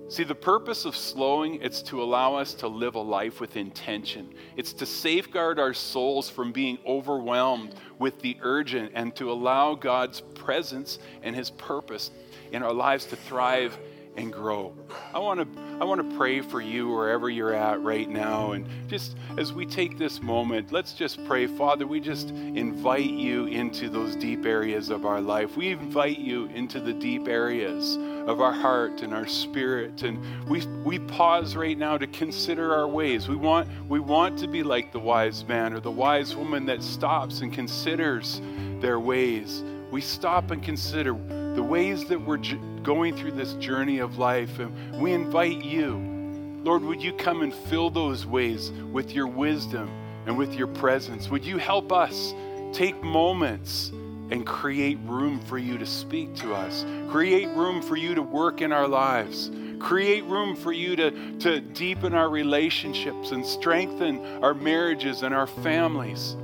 See, 0.09 0.23
the 0.23 0.33
purpose 0.33 0.85
of 0.85 0.95
slowing, 0.95 1.61
it's 1.61 1.83
to 1.83 2.01
allow 2.01 2.33
us 2.33 2.55
to 2.55 2.67
live 2.67 2.95
a 2.95 2.99
life 2.99 3.39
with 3.39 3.55
intention. 3.55 4.33
It's 4.57 4.73
to 4.73 4.87
safeguard 4.87 5.59
our 5.59 5.75
souls 5.75 6.27
from 6.31 6.51
being 6.51 6.79
overwhelmed 6.83 7.75
with 7.99 8.19
the 8.19 8.35
urgent 8.41 8.93
and 8.95 9.15
to 9.17 9.31
allow 9.31 9.75
God's 9.75 10.21
presence 10.21 10.97
and 11.21 11.35
his 11.35 11.51
purpose 11.51 12.09
in 12.51 12.63
our 12.63 12.73
lives 12.73 13.05
to 13.05 13.15
thrive 13.15 13.77
and 14.17 14.33
grow. 14.33 14.73
I 15.13 15.19
want 15.19 15.39
to 15.39 15.61
I 15.79 15.85
want 15.85 16.09
to 16.09 16.17
pray 16.17 16.41
for 16.41 16.59
you 16.59 16.89
wherever 16.89 17.29
you're 17.29 17.53
at 17.53 17.81
right 17.81 18.09
now 18.09 18.51
and 18.51 18.65
just 18.87 19.15
as 19.37 19.53
we 19.53 19.65
take 19.65 19.97
this 19.97 20.21
moment, 20.21 20.73
let's 20.73 20.93
just 20.93 21.23
pray, 21.25 21.47
Father, 21.47 21.87
we 21.87 22.01
just 22.01 22.31
invite 22.31 23.11
you 23.11 23.45
into 23.45 23.89
those 23.89 24.15
deep 24.17 24.45
areas 24.45 24.89
of 24.89 25.05
our 25.05 25.21
life. 25.21 25.55
We 25.55 25.69
invite 25.69 26.17
you 26.17 26.47
into 26.47 26.81
the 26.81 26.93
deep 26.93 27.27
areas 27.27 27.97
of 28.29 28.41
our 28.41 28.53
heart 28.53 29.01
and 29.01 29.11
our 29.11 29.25
spirit 29.25 30.03
and 30.03 30.23
we 30.47 30.63
we 30.83 30.99
pause 30.99 31.55
right 31.55 31.75
now 31.75 31.97
to 31.97 32.05
consider 32.05 32.75
our 32.75 32.87
ways. 32.87 33.27
We 33.27 33.35
want 33.35 33.67
we 33.89 33.99
want 33.99 34.37
to 34.39 34.47
be 34.47 34.61
like 34.61 34.91
the 34.91 34.99
wise 34.99 35.43
man 35.47 35.73
or 35.73 35.79
the 35.79 35.89
wise 35.91 36.35
woman 36.35 36.67
that 36.67 36.83
stops 36.83 37.41
and 37.41 37.51
considers 37.51 38.39
their 38.81 38.99
ways. 38.99 39.63
We 39.89 40.01
stop 40.01 40.51
and 40.51 40.61
consider 40.61 41.13
the 41.55 41.63
ways 41.63 42.05
that 42.05 42.21
we're 42.21 42.37
going 42.83 43.17
through 43.17 43.31
this 43.31 43.55
journey 43.55 43.97
of 43.97 44.19
life. 44.19 44.59
And 44.59 45.01
we 45.01 45.11
invite 45.11 45.65
you, 45.65 45.97
Lord, 46.63 46.83
would 46.83 47.01
you 47.01 47.13
come 47.13 47.41
and 47.41 47.51
fill 47.51 47.89
those 47.89 48.27
ways 48.27 48.69
with 48.91 49.11
your 49.11 49.25
wisdom 49.25 49.89
and 50.27 50.37
with 50.37 50.53
your 50.53 50.67
presence? 50.67 51.29
Would 51.29 51.43
you 51.43 51.57
help 51.57 51.91
us 51.91 52.35
take 52.73 53.01
moments 53.01 53.91
and 54.31 54.45
create 54.45 54.97
room 55.05 55.39
for 55.41 55.57
you 55.57 55.77
to 55.77 55.85
speak 55.85 56.35
to 56.35 56.53
us? 56.55 56.85
Create 57.09 57.47
room 57.49 57.81
for 57.81 57.95
you 57.95 58.15
to 58.15 58.21
work 58.21 58.61
in 58.61 58.71
our 58.71 58.87
lives. 58.87 59.51
Create 59.79 60.23
room 60.25 60.55
for 60.55 60.71
you 60.73 60.95
to, 60.95 61.37
to 61.39 61.61
deepen 61.61 62.13
our 62.13 62.29
relationships 62.29 63.31
and 63.31 63.45
strengthen 63.45 64.19
our 64.43 64.53
marriages 64.53 65.23
and 65.23 65.33
our 65.33 65.47
families. 65.47 66.35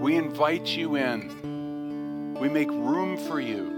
We 0.00 0.16
invite 0.16 0.66
you 0.66 0.96
in. 0.96 2.34
We 2.40 2.48
make 2.48 2.70
room 2.70 3.16
for 3.16 3.40
you. 3.40 3.74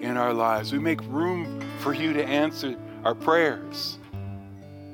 in 0.00 0.16
our 0.16 0.32
lives. 0.32 0.72
We 0.72 0.78
make 0.78 1.00
room 1.02 1.62
for 1.80 1.92
you 1.92 2.12
to 2.14 2.24
answer 2.24 2.76
our 3.04 3.14
prayers. 3.14 3.98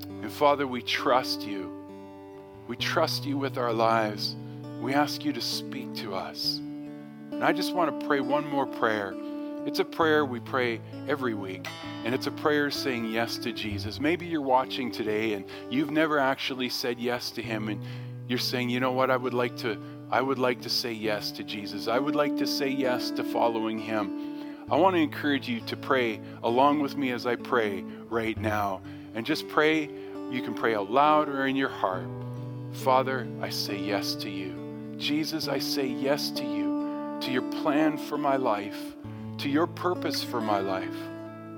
And 0.08 0.30
Father, 0.32 0.66
we 0.66 0.82
trust 0.82 1.42
you. 1.42 1.72
We 2.66 2.76
trust 2.76 3.24
you 3.24 3.38
with 3.38 3.58
our 3.58 3.72
lives. 3.72 4.36
We 4.80 4.94
ask 4.94 5.24
you 5.24 5.32
to 5.32 5.40
speak 5.40 5.94
to 5.96 6.14
us. 6.14 6.60
And 7.36 7.44
I 7.44 7.52
just 7.52 7.74
want 7.74 8.00
to 8.00 8.06
pray 8.06 8.20
one 8.20 8.48
more 8.48 8.64
prayer. 8.64 9.14
It's 9.66 9.78
a 9.78 9.84
prayer 9.84 10.24
we 10.24 10.40
pray 10.40 10.80
every 11.06 11.34
week, 11.34 11.66
and 12.04 12.14
it's 12.14 12.26
a 12.26 12.30
prayer 12.30 12.70
saying 12.70 13.04
yes 13.04 13.36
to 13.38 13.52
Jesus. 13.52 14.00
Maybe 14.00 14.24
you're 14.24 14.40
watching 14.40 14.90
today 14.90 15.34
and 15.34 15.44
you've 15.68 15.90
never 15.90 16.18
actually 16.18 16.70
said 16.70 16.98
yes 16.98 17.30
to 17.32 17.42
him 17.42 17.68
and 17.68 17.82
you're 18.26 18.38
saying, 18.38 18.70
"You 18.70 18.80
know 18.80 18.92
what? 18.92 19.10
I 19.10 19.18
would 19.18 19.34
like 19.34 19.54
to 19.58 19.76
I 20.10 20.22
would 20.22 20.38
like 20.38 20.62
to 20.62 20.70
say 20.70 20.92
yes 20.92 21.30
to 21.32 21.44
Jesus. 21.44 21.88
I 21.88 21.98
would 21.98 22.14
like 22.14 22.38
to 22.38 22.46
say 22.46 22.70
yes 22.70 23.10
to 23.10 23.22
following 23.22 23.78
him." 23.78 24.64
I 24.70 24.76
want 24.76 24.96
to 24.96 25.02
encourage 25.02 25.46
you 25.46 25.60
to 25.66 25.76
pray 25.76 26.20
along 26.42 26.80
with 26.80 26.96
me 26.96 27.10
as 27.10 27.26
I 27.26 27.36
pray 27.36 27.84
right 28.08 28.38
now. 28.40 28.80
And 29.14 29.26
just 29.26 29.46
pray, 29.46 29.90
you 30.30 30.40
can 30.42 30.54
pray 30.54 30.74
out 30.74 30.90
loud 30.90 31.28
or 31.28 31.46
in 31.46 31.54
your 31.54 31.68
heart. 31.68 32.08
Father, 32.72 33.28
I 33.42 33.50
say 33.50 33.76
yes 33.76 34.14
to 34.16 34.30
you. 34.30 34.54
Jesus, 34.96 35.46
I 35.48 35.58
say 35.58 35.86
yes 35.86 36.30
to 36.30 36.44
you, 36.44 36.65
to 37.20 37.30
your 37.30 37.42
plan 37.50 37.96
for 37.98 38.18
my 38.18 38.36
life 38.36 38.96
to 39.38 39.48
your 39.48 39.66
purpose 39.66 40.22
for 40.22 40.40
my 40.40 40.60
life. 40.60 40.96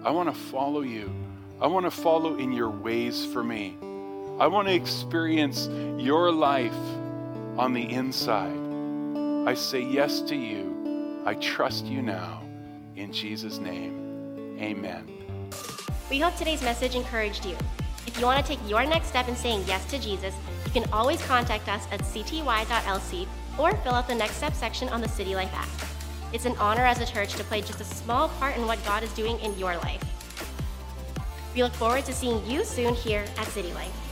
I 0.04 0.10
want 0.10 0.32
to 0.32 0.40
follow 0.40 0.80
you. 0.80 1.12
I 1.60 1.66
want 1.66 1.86
to 1.86 1.90
follow 1.90 2.36
in 2.36 2.52
your 2.52 2.70
ways 2.70 3.24
for 3.26 3.42
me. 3.42 3.76
I 4.38 4.46
want 4.46 4.68
to 4.68 4.74
experience 4.74 5.68
your 5.98 6.30
life 6.30 6.76
on 7.56 7.72
the 7.72 7.90
inside. 7.90 8.56
I 9.48 9.54
say 9.54 9.80
yes 9.80 10.20
to 10.22 10.36
you. 10.36 11.22
I 11.24 11.34
trust 11.34 11.86
you 11.86 12.02
now. 12.02 12.42
In 12.96 13.12
Jesus' 13.12 13.58
name, 13.58 14.56
amen. 14.60 15.06
We 16.10 16.20
hope 16.20 16.36
today's 16.36 16.62
message 16.62 16.94
encouraged 16.94 17.44
you. 17.44 17.56
If 18.06 18.18
you 18.18 18.24
want 18.24 18.44
to 18.44 18.56
take 18.56 18.68
your 18.68 18.84
next 18.86 19.08
step 19.08 19.28
in 19.28 19.36
saying 19.36 19.64
yes 19.66 19.84
to 19.90 19.98
Jesus, 19.98 20.34
you 20.64 20.70
can 20.70 20.90
always 20.92 21.22
contact 21.22 21.68
us 21.68 21.86
at 21.92 22.00
cty.lc 22.00 23.26
or 23.58 23.72
fill 23.78 23.94
out 23.94 24.06
the 24.06 24.14
next 24.14 24.36
step 24.36 24.54
section 24.54 24.88
on 24.88 25.00
the 25.00 25.08
City 25.08 25.34
Life 25.34 25.52
app. 25.54 25.68
It's 26.32 26.44
an 26.44 26.56
honor 26.58 26.84
as 26.84 27.00
a 27.00 27.06
church 27.06 27.34
to 27.34 27.44
play 27.44 27.60
just 27.60 27.80
a 27.80 27.84
small 27.84 28.28
part 28.28 28.56
in 28.56 28.66
what 28.66 28.82
God 28.84 29.02
is 29.02 29.12
doing 29.14 29.38
in 29.40 29.58
your 29.58 29.76
life. 29.78 30.02
We 31.54 31.62
look 31.62 31.72
forward 31.74 32.04
to 32.04 32.12
seeing 32.12 32.44
you 32.46 32.64
soon 32.64 32.94
here 32.94 33.24
at 33.36 33.46
City 33.48 33.72
Life. 33.72 34.07